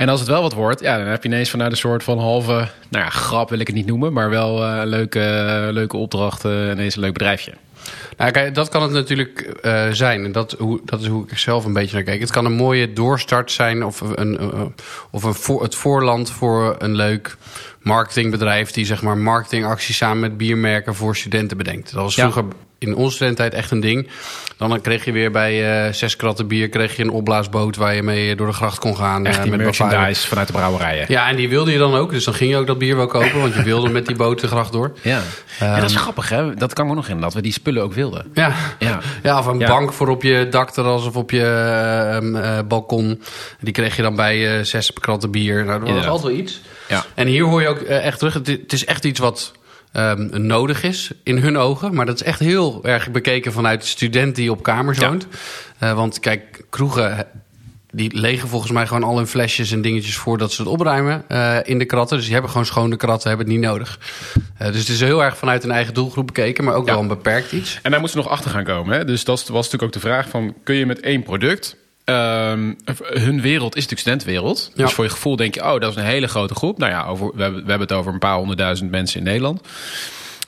En 0.00 0.08
als 0.08 0.20
het 0.20 0.28
wel 0.28 0.42
wat 0.42 0.52
wordt, 0.52 0.80
ja, 0.80 0.98
dan 0.98 1.06
heb 1.06 1.22
je 1.22 1.28
ineens 1.28 1.50
vanuit 1.50 1.70
een 1.70 1.76
soort 1.76 2.02
van 2.02 2.18
halve, 2.18 2.52
nou 2.88 3.04
ja, 3.04 3.08
grap 3.08 3.50
wil 3.50 3.58
ik 3.58 3.66
het 3.66 3.76
niet 3.76 3.86
noemen, 3.86 4.12
maar 4.12 4.30
wel 4.30 4.64
eh, 4.64 4.80
leuke, 4.84 5.68
leuke 5.72 5.96
opdracht, 5.96 6.44
eh, 6.44 6.70
ineens 6.70 6.94
een 6.94 7.00
leuk 7.00 7.12
bedrijfje. 7.12 7.52
Nou, 8.16 8.30
kijk, 8.30 8.54
dat 8.54 8.68
kan 8.68 8.82
het 8.82 8.90
natuurlijk 8.90 9.40
eh, 9.40 9.88
zijn. 9.90 10.24
En 10.24 10.32
dat, 10.32 10.54
hoe, 10.58 10.80
dat 10.84 11.00
is 11.00 11.06
hoe 11.06 11.24
ik 11.24 11.30
er 11.30 11.38
zelf 11.38 11.64
een 11.64 11.72
beetje 11.72 11.94
naar 11.94 12.04
kijk. 12.04 12.20
Het 12.20 12.30
kan 12.30 12.44
een 12.44 12.52
mooie 12.52 12.92
doorstart 12.92 13.52
zijn 13.52 13.84
of, 13.84 14.00
een, 14.00 14.38
eh, 14.38 14.62
of 15.10 15.22
een 15.22 15.34
voor, 15.34 15.62
het 15.62 15.74
voorland 15.74 16.30
voor 16.30 16.74
een 16.78 16.94
leuk 16.94 17.36
marketingbedrijf... 17.80 18.70
die 18.70 18.84
zeg 18.84 19.02
maar 19.02 19.18
marketingacties 19.18 19.96
samen 19.96 20.20
met 20.20 20.36
biermerken 20.36 20.94
voor 20.94 21.16
studenten 21.16 21.56
bedenkt. 21.56 21.92
Dat 21.92 22.02
was 22.02 22.14
Ja. 22.14 22.32
In 22.80 22.94
onze 22.94 23.14
studententijd 23.14 23.54
echt 23.54 23.70
een 23.70 23.80
ding. 23.80 24.08
Dan 24.56 24.80
kreeg 24.80 25.04
je 25.04 25.12
weer 25.12 25.30
bij 25.30 25.84
eh, 25.86 25.92
zes 25.92 26.16
kratten 26.16 26.46
bier 26.46 26.68
kreeg 26.68 26.96
je 26.96 27.02
een 27.02 27.10
opblaasboot 27.10 27.76
waar 27.76 27.94
je 27.94 28.02
mee 28.02 28.36
door 28.36 28.46
de 28.46 28.52
gracht 28.52 28.78
kon 28.78 28.96
gaan. 28.96 29.26
Echt 29.26 29.36
eh, 29.36 29.42
die 29.42 29.50
met 29.50 29.60
merchandise 29.60 29.96
Bavaria. 29.98 30.28
vanuit 30.28 30.46
de 30.46 30.52
brouwerijen. 30.52 31.04
Ja, 31.08 31.28
en 31.28 31.36
die 31.36 31.48
wilde 31.48 31.72
je 31.72 31.78
dan 31.78 31.94
ook. 31.94 32.10
Dus 32.10 32.24
dan 32.24 32.34
ging 32.34 32.50
je 32.50 32.56
ook 32.56 32.66
dat 32.66 32.78
bier 32.78 32.96
wel 32.96 33.06
kopen, 33.06 33.40
want 33.40 33.54
je 33.54 33.62
wilde 33.62 33.88
met 33.88 34.06
die 34.06 34.16
boot 34.16 34.40
de 34.40 34.46
gracht 34.46 34.72
door. 34.72 34.92
Ja. 35.02 35.20
ja, 35.60 35.80
dat 35.80 35.90
is 35.90 35.96
grappig 35.96 36.28
hè. 36.28 36.54
Dat 36.54 36.72
kan 36.72 36.86
me 36.86 36.94
nog 36.94 37.08
in 37.08 37.20
dat 37.20 37.34
we 37.34 37.40
die 37.42 37.52
spullen 37.52 37.82
ook 37.82 37.92
wilden. 37.92 38.26
Ja, 38.34 38.52
Ja. 38.78 38.98
ja 39.22 39.38
of 39.38 39.46
een 39.46 39.58
Ja. 39.58 39.66
bank 39.68 39.92
voor 39.92 40.08
op 40.08 40.22
je 40.22 40.46
dakterras 40.50 41.04
of 41.06 41.16
op 41.16 41.30
je 41.30 41.44
ehm, 41.44 42.36
eh, 42.36 42.58
balkon. 42.68 43.22
Die 43.60 43.72
kreeg 43.72 43.96
je 43.96 44.02
dan 44.02 44.16
bij 44.16 44.58
eh 44.58 44.64
zes 44.64 44.92
kratten 44.92 45.30
bier. 45.30 45.64
Nou, 45.64 45.80
dat 45.84 45.94
was 45.94 46.06
altijd 46.06 46.32
wel 46.32 46.42
iets. 46.42 46.60
Ja. 46.88 47.04
En 47.14 47.26
hier 47.26 47.44
hoor 47.44 47.60
je 47.60 47.68
ook 47.68 47.78
echt 47.80 48.18
terug. 48.18 48.34
Het, 48.34 48.46
het 48.46 48.72
is 48.72 48.84
echt 48.84 49.04
iets 49.04 49.18
wat 49.20 49.52
ehm, 49.92 50.46
nodig 50.46 50.82
is 50.82 51.10
in 51.22 51.38
hun 51.38 51.56
ogen. 51.56 51.94
Maar 51.94 52.06
dat 52.06 52.14
is 52.14 52.22
echt 52.22 52.38
heel 52.38 52.84
erg 52.84 53.10
bekeken 53.10 53.52
vanuit 53.52 53.80
de 53.80 53.86
student 53.86 54.34
die 54.36 54.50
op 54.50 54.62
kamers 54.62 54.98
Ja. 54.98 55.08
woont. 55.08 55.26
Eh, 55.78 55.92
want 55.92 56.20
kijk, 56.20 56.64
kroegen. 56.70 57.16
eh, 57.18 57.24
Die 57.92 58.18
legen 58.18 58.48
volgens 58.48 58.72
mij 58.72 58.86
gewoon 58.86 59.02
al 59.02 59.16
hun 59.16 59.26
flesjes 59.26 59.72
en 59.72 59.82
dingetjes 59.82 60.16
voordat 60.16 60.52
ze 60.52 60.62
het 60.62 60.70
opruimen 60.70 61.24
eh, 61.28 61.56
in 61.62 61.78
de 61.78 61.84
kratten. 61.84 62.14
Dus 62.16 62.24
die 62.24 62.32
hebben 62.34 62.50
gewoon 62.50 62.66
schone 62.66 62.96
kratten, 62.96 63.28
hebben 63.28 63.46
het 63.46 63.56
niet 63.56 63.64
nodig. 63.64 63.98
Dus 64.58 64.78
het 64.78 64.88
is 64.88 65.00
heel 65.00 65.22
erg 65.24 65.36
vanuit 65.36 65.62
hun 65.62 65.72
eigen 65.72 65.94
doelgroep 65.94 66.26
bekeken, 66.26 66.64
maar 66.64 66.74
ook 66.74 66.86
Ja. 66.86 66.92
wel 66.92 67.02
een 67.02 67.08
beperkt 67.08 67.52
iets. 67.52 67.78
En 67.82 67.90
daar 67.90 68.00
moeten 68.00 68.18
ze 68.18 68.24
nog 68.24 68.32
achter 68.34 68.50
gaan 68.50 68.64
komen. 68.64 68.96
Hè? 68.98 69.04
Dus 69.04 69.24
dat 69.24 69.38
was 69.38 69.48
natuurlijk 69.64 69.82
ook 69.82 69.92
de 69.92 70.08
vraag 70.08 70.28
van... 70.28 70.54
kun 70.64 70.74
je 70.74 70.86
met 70.86 71.00
één 71.00 71.22
product... 71.22 71.76
ehm, 72.04 72.72
hun 72.96 73.40
wereld 73.40 73.76
is 73.76 73.82
natuurlijk 73.82 74.00
studentenwereld. 74.00 74.70
Ja. 74.74 74.84
Dus 74.84 74.92
voor 74.92 75.04
je 75.04 75.10
gevoel 75.10 75.36
denk 75.36 75.54
je... 75.54 75.62
oh, 75.64 75.80
dat 75.80 75.90
is 75.90 75.96
een 75.96 76.04
hele 76.04 76.28
grote 76.28 76.54
groep. 76.54 76.78
Nou 76.78 76.92
ja, 76.92 77.04
over, 77.04 77.30
we, 77.34 77.42
hebben, 77.42 77.62
we 77.64 77.70
hebben 77.70 77.88
het 77.88 77.96
over 77.96 78.12
een 78.12 78.18
paar 78.18 78.36
honderdduizend 78.36 78.90
mensen 78.90 79.18
in 79.18 79.24
Nederland... 79.24 79.60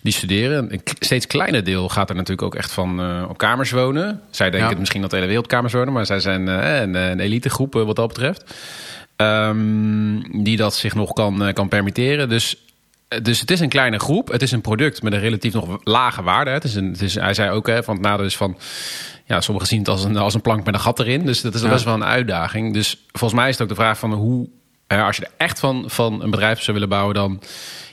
die 0.00 0.12
studeren. 0.12 0.72
Een 0.72 0.80
steeds 0.98 1.26
kleiner 1.26 1.64
deel 1.64 1.88
gaat 1.88 2.08
er 2.08 2.14
natuurlijk 2.14 2.42
ook 2.42 2.54
echt 2.54 2.72
van 2.72 3.00
eh, 3.00 3.24
op 3.28 3.38
kamers 3.38 3.70
wonen. 3.70 4.20
Zij 4.30 4.46
denken 4.46 4.64
Ja. 4.64 4.68
het 4.68 4.78
misschien 4.78 5.00
dat 5.00 5.10
de 5.10 5.16
hele 5.16 5.28
wereld 5.28 5.46
kamers 5.46 5.72
wonen... 5.72 5.92
maar 5.92 6.06
zij 6.06 6.20
zijn 6.20 6.48
eh, 6.48 6.80
een, 6.80 6.94
een 6.94 7.20
elitegroep 7.20 7.76
eh, 7.76 7.82
wat 7.82 7.96
dat 7.96 8.08
betreft. 8.08 8.54
Ehm, 9.16 10.42
die 10.42 10.56
dat 10.56 10.74
zich 10.74 10.94
nog 10.94 11.12
kan, 11.12 11.50
kan 11.52 11.68
permitteren. 11.68 12.28
Dus 12.28 12.56
dus 13.22 13.40
het 13.40 13.50
is 13.50 13.60
een 13.60 13.68
kleine 13.68 13.98
groep. 13.98 14.28
Het 14.28 14.42
is 14.42 14.52
een 14.52 14.60
product 14.60 15.02
met 15.02 15.12
een 15.12 15.20
relatief 15.20 15.52
nog 15.52 15.78
lage 15.84 16.22
waarde. 16.22 16.50
Het 16.50 16.64
is 16.64 16.74
een, 16.74 16.90
het 16.90 17.02
is, 17.02 17.14
hij 17.14 17.34
zei 17.34 17.50
ook 17.50 17.66
hè, 17.66 17.82
van 17.82 17.94
het 17.94 18.04
nadeel 18.04 18.26
is 18.26 18.36
van... 18.36 18.56
Ja, 19.32 19.40
sommigen 19.40 19.68
zien 19.68 19.78
het 19.78 19.88
als 19.88 20.04
een, 20.04 20.16
als 20.16 20.34
een 20.34 20.40
plank 20.40 20.64
met 20.64 20.74
een 20.74 20.80
gat 20.80 21.00
erin. 21.00 21.24
Dus 21.26 21.40
dat 21.40 21.54
is 21.54 21.62
Ja. 21.62 21.68
best 21.68 21.84
wel 21.84 21.94
een 21.94 22.04
uitdaging. 22.04 22.72
Dus 22.72 23.06
volgens 23.12 23.40
mij 23.40 23.48
is 23.48 23.52
het 23.54 23.62
ook 23.62 23.68
de 23.68 23.82
vraag 23.82 23.98
van 23.98 24.12
hoe... 24.12 24.48
hè, 24.86 25.02
als 25.02 25.16
je 25.16 25.24
er 25.24 25.30
echt 25.36 25.60
van, 25.60 25.84
van 25.86 26.22
een 26.22 26.30
bedrijf 26.30 26.60
zou 26.60 26.72
willen 26.72 26.88
bouwen... 26.88 27.14
dan 27.14 27.38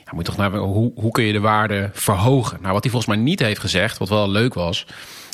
ja, 0.05 0.11
moet 0.11 0.25
je 0.27 0.31
toch 0.33 0.37
naar 0.37 0.59
hoe, 0.59 0.91
hoe 0.95 1.11
kun 1.11 1.23
je 1.23 1.33
de 1.33 1.39
waarde 1.39 1.89
verhogen? 1.93 2.57
Nou, 2.61 2.73
wat 2.73 2.83
hij 2.83 2.91
volgens 2.91 3.15
mij 3.15 3.23
niet 3.23 3.39
heeft 3.39 3.59
gezegd, 3.59 3.97
wat 3.97 4.09
wel 4.09 4.29
leuk 4.29 4.53
was... 4.53 4.85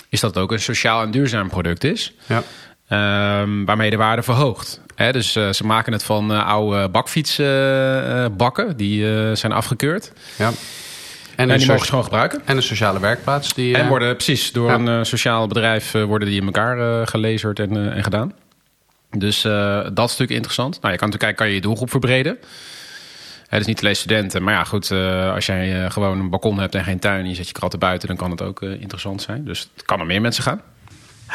is 0.10 0.20
dat 0.20 0.34
het 0.36 0.44
ook 0.44 0.52
een 0.52 0.60
sociaal 0.60 1.02
en 1.02 1.12
duurzaam 1.12 1.50
product 1.50 1.84
is... 1.84 2.14
Ja. 2.28 2.44
Ehm, 2.88 3.66
waarmee 3.66 3.90
de 3.90 3.98
waarde 3.98 4.24
verhoogt. 4.24 4.82
Hè, 4.96 5.12
dus 5.12 5.36
eh, 5.36 5.50
ze 5.50 5.66
maken 5.66 5.94
het 5.94 6.04
van 6.04 6.32
eh, 6.34 6.48
oude 6.48 6.90
bakfietsbakken. 6.90 8.78
die 8.78 9.16
eh, 9.16 9.36
zijn 9.36 9.52
afgekeurd. 9.52 10.12
Ja. 10.38 10.52
En, 11.36 11.44
En 11.44 11.50
een 11.50 11.58
die 11.58 11.68
mogen 11.68 11.84
ze 11.84 11.90
gewoon 11.90 12.04
gebruiken. 12.04 12.42
en 12.46 12.56
een 12.58 12.64
sociale 12.64 13.00
werkplaats. 13.00 13.54
Die, 13.54 13.76
En 13.76 13.82
eh, 13.82 13.88
worden 13.88 14.16
precies 14.16 14.52
door 14.52 14.70
Ja. 14.70 14.76
een 14.76 14.88
eh, 14.88 15.04
sociaal 15.04 15.48
bedrijf 15.48 15.94
eh, 15.94 16.04
worden 16.04 16.28
die 16.28 16.40
in 16.40 16.46
elkaar 16.46 17.08
gelezerd 17.08 17.60
en, 17.60 17.94
en 17.94 18.04
gedaan. 18.04 18.34
Dus 19.18 19.42
dat 19.42 19.88
is 19.92 19.96
natuurlijk 19.96 20.30
interessant. 20.32 20.82
Nou, 20.82 20.94
je 20.94 21.00
kan 21.00 21.10
natuurlijk 21.10 21.20
kijken, 21.20 21.36
kan 21.36 21.48
je 21.48 21.54
je 21.54 21.62
doelgroep 21.62 21.90
verbreden. 21.90 22.38
Het 23.48 23.60
is 23.62 23.66
niet 23.68 23.80
alleen 23.82 23.96
studenten, 23.96 24.44
maar 24.44 24.54
ja, 24.54 24.64
goed, 24.64 24.92
als 25.34 25.46
jij 25.46 25.92
gewoon 25.92 26.20
een 26.20 26.30
balkon 26.30 26.60
hebt 26.60 26.76
en 26.76 26.84
geen 26.84 27.00
tuin 27.00 27.20
en 27.24 27.30
je 27.30 27.36
zet 27.36 27.48
je 27.48 27.54
kratten 27.54 27.80
buiten, 27.80 28.08
dan 28.08 28.18
kan 28.18 28.32
het 28.32 28.42
ook 28.42 28.62
interessant 28.62 29.22
zijn. 29.22 29.46
Dus 29.46 29.70
het 29.76 29.86
kan 29.86 29.98
naar 29.98 30.08
meer 30.08 30.22
mensen 30.22 30.44
gaan. 30.44 30.62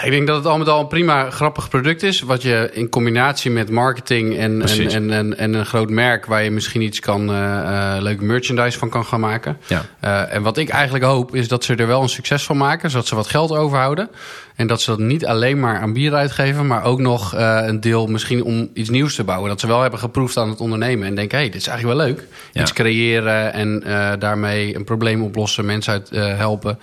Ik 0.03 0.11
denk 0.11 0.27
dat 0.27 0.37
het 0.37 0.47
al 0.47 0.59
met 0.59 0.69
al 0.69 0.81
een 0.81 0.87
prima 0.87 1.31
grappig 1.31 1.69
product 1.69 2.03
is. 2.03 2.21
Wat 2.21 2.43
je 2.43 2.71
in 2.73 2.89
combinatie 2.89 3.51
met 3.51 3.71
marketing 3.71 4.39
en, 4.39 4.63
en, 4.63 4.91
en, 4.91 5.11
en, 5.11 5.39
en 5.39 5.55
een 5.55 5.67
groot 5.67 5.91
merk... 5.91 6.27
waar 6.27 6.43
je 6.43 6.51
misschien 6.51 6.81
iets 6.81 7.01
kan, 7.01 7.31
eh 7.31 7.97
eh, 7.97 8.03
leuke 8.03 8.25
merchandise 8.25 8.79
van 8.79 8.89
kan 8.89 9.05
gaan 9.05 9.21
maken. 9.21 9.57
Ja. 9.67 9.85
Eh, 10.01 10.35
en 10.35 10.43
wat 10.43 10.57
ik 10.57 10.69
eigenlijk 10.69 11.05
hoop 11.05 11.35
is 11.35 11.49
dat 11.49 11.65
ze 11.65 11.75
er 11.75 11.87
wel 11.87 12.03
een 12.03 12.09
succes 12.09 12.43
van 12.45 12.57
maken. 12.57 12.91
Zodat 12.91 13.07
ze 13.07 13.15
wat 13.15 13.27
geld 13.27 13.53
overhouden. 13.53 14.11
En 14.55 14.67
dat 14.67 14.83
ze 14.83 14.91
dat 14.91 14.99
niet 14.99 15.27
alleen 15.27 15.61
maar 15.61 15.81
aan 15.81 15.93
bier 15.93 16.15
uitgeven... 16.15 16.67
maar 16.67 16.85
ook 16.85 17.01
nog 17.01 17.35
een 17.37 17.81
deel 17.81 18.07
misschien 18.07 18.43
om 18.43 18.71
iets 18.75 18.89
nieuws 18.89 19.15
te 19.15 19.25
bouwen. 19.25 19.49
Dat 19.49 19.61
ze 19.61 19.67
wel 19.67 19.81
hebben 19.81 20.01
geproefd 20.01 20.37
aan 20.37 20.49
het 20.49 20.61
ondernemen. 20.61 21.07
En 21.07 21.15
denken, 21.15 21.37
hé, 21.39 21.43
hey, 21.45 21.53
dit 21.53 21.61
is 21.61 21.67
eigenlijk 21.67 21.99
wel 21.99 22.07
leuk. 22.07 22.27
Ja. 22.53 22.61
Iets 22.61 22.73
creëren 22.73 23.53
en 23.53 23.83
daarmee 24.19 24.77
een 24.77 24.85
probleem 24.85 25.23
oplossen. 25.23 25.65
Mensen 25.65 25.93
uit 25.93 26.11
helpen. 26.37 26.79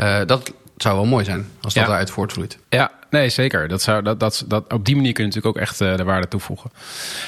Eh, 0.00 0.18
dat 0.82 0.88
zou 0.92 0.94
wel 0.96 1.10
mooi 1.10 1.24
zijn 1.24 1.48
als 1.62 1.74
dat 1.74 1.84
Ja. 1.86 1.88
eruit 1.88 2.10
voortvloeit. 2.10 2.58
Ja, 2.68 2.90
nee, 3.10 3.28
zeker. 3.28 3.68
Dat 3.68 3.82
zou, 3.82 4.02
dat, 4.02 4.20
dat, 4.20 4.44
dat, 4.46 4.72
op 4.72 4.84
die 4.84 4.96
manier 4.96 5.12
kun 5.12 5.24
je 5.24 5.28
natuurlijk 5.30 5.56
ook 5.56 5.62
echt 5.62 5.80
eh, 5.80 5.96
de 5.96 6.04
waarde 6.04 6.28
toevoegen. 6.28 6.70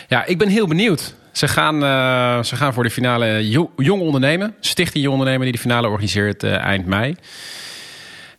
Ja, 0.08 0.24
ik 0.24 0.38
ben 0.38 0.48
heel 0.48 0.66
benieuwd. 0.66 1.14
Ze 1.32 1.48
gaan, 1.48 1.74
eh, 1.84 2.42
ze 2.44 2.56
gaan 2.56 2.72
voor 2.72 2.82
de 2.82 2.90
finale 2.90 3.48
Jo- 3.50 3.70
Jong 3.76 4.02
Ondernemen. 4.02 4.54
Stichting 4.60 5.04
Jong 5.04 5.16
Ondernemen 5.18 5.42
die 5.44 5.52
de 5.52 5.58
finale 5.60 5.88
organiseert 5.88 6.42
eh, 6.42 6.56
eind 6.56 6.86
mei. 6.86 7.16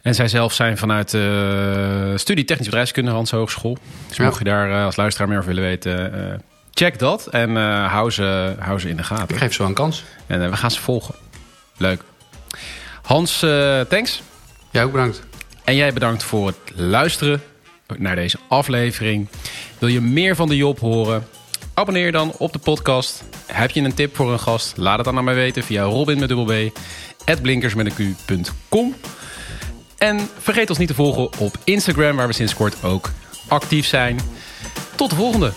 En 0.02 0.15
zij 0.15 0.28
zelf 0.28 0.54
zijn 0.54 0.78
vanuit 0.78 1.10
de 1.12 2.13
studie 2.15 2.45
Technisch 2.45 2.65
Bedrijfskunde, 2.67 3.12
Hans 3.12 3.32
Hogeschool. 3.32 3.78
Dus 4.08 4.17
Ja. 4.17 4.23
mocht 4.26 4.38
je 4.38 4.43
daar 4.43 4.71
eh, 4.71 4.86
als 4.86 4.95
luisteraar 4.95 5.28
meer 5.28 5.38
over 5.38 5.49
willen 5.49 5.69
weten, 5.69 6.13
eh, 6.32 6.39
check 6.71 6.99
dat. 6.99 7.28
En 7.28 7.58
eh, 7.58 7.91
hou, 7.91 8.12
ze, 8.12 8.56
hou 8.60 8.80
ze 8.80 8.89
in 8.89 8.97
de 8.97 9.04
gaten. 9.04 9.30
Ik 9.30 9.38
geef 9.41 9.52
ze 9.52 9.58
wel 9.58 9.67
een 9.67 9.73
kans. 9.73 10.04
En 10.28 10.43
eh, 10.43 10.49
we 10.49 10.56
gaan 10.56 10.71
ze 10.71 10.82
volgen. 10.82 11.15
Leuk. 11.78 12.02
Hans, 13.02 13.41
eh, 13.43 13.80
thanks. 13.82 14.21
Jij 14.73 14.83
ook 14.83 14.91
bedankt. 14.91 15.21
En 15.63 15.75
jij 15.75 15.93
bedankt 15.93 16.23
voor 16.23 16.47
het 16.47 16.57
luisteren 16.75 17.41
naar 17.97 18.15
deze 18.15 18.38
aflevering. 18.47 19.27
Wil 19.79 19.89
je 19.89 20.01
meer 20.01 20.36
van 20.36 20.49
de 20.49 20.55
Job 20.55 20.79
horen? 20.79 21.27
Abonneer 21.73 22.12
dan 22.12 22.31
op 22.38 22.53
de 22.53 22.59
podcast. 22.59 23.23
Heb 23.45 23.71
je 23.71 23.81
een 23.81 23.93
tip 23.93 24.15
voor 24.15 24.31
een 24.31 24.39
gast? 24.39 24.77
Laat 24.77 24.95
het 24.95 25.05
dan 25.05 25.17
aan 25.17 25.23
mij 25.23 25.36
weten 25.36 25.63
via 25.63 25.83
robin 25.83 26.19
met 26.19 26.29
een 27.86 28.15
q.com. 28.27 28.95
En 29.97 30.19
vergeet 30.39 30.69
ons 30.69 30.79
niet 30.79 30.88
te 30.88 30.93
volgen 30.93 31.39
op 31.39 31.57
Instagram, 31.63 32.15
waar 32.15 32.27
we 32.27 32.33
sinds 32.33 32.55
kort 32.55 32.83
ook 32.83 33.09
actief 33.47 33.86
zijn. 33.86 34.19
Tot 34.95 35.09
de 35.09 35.15
volgende! 35.15 35.51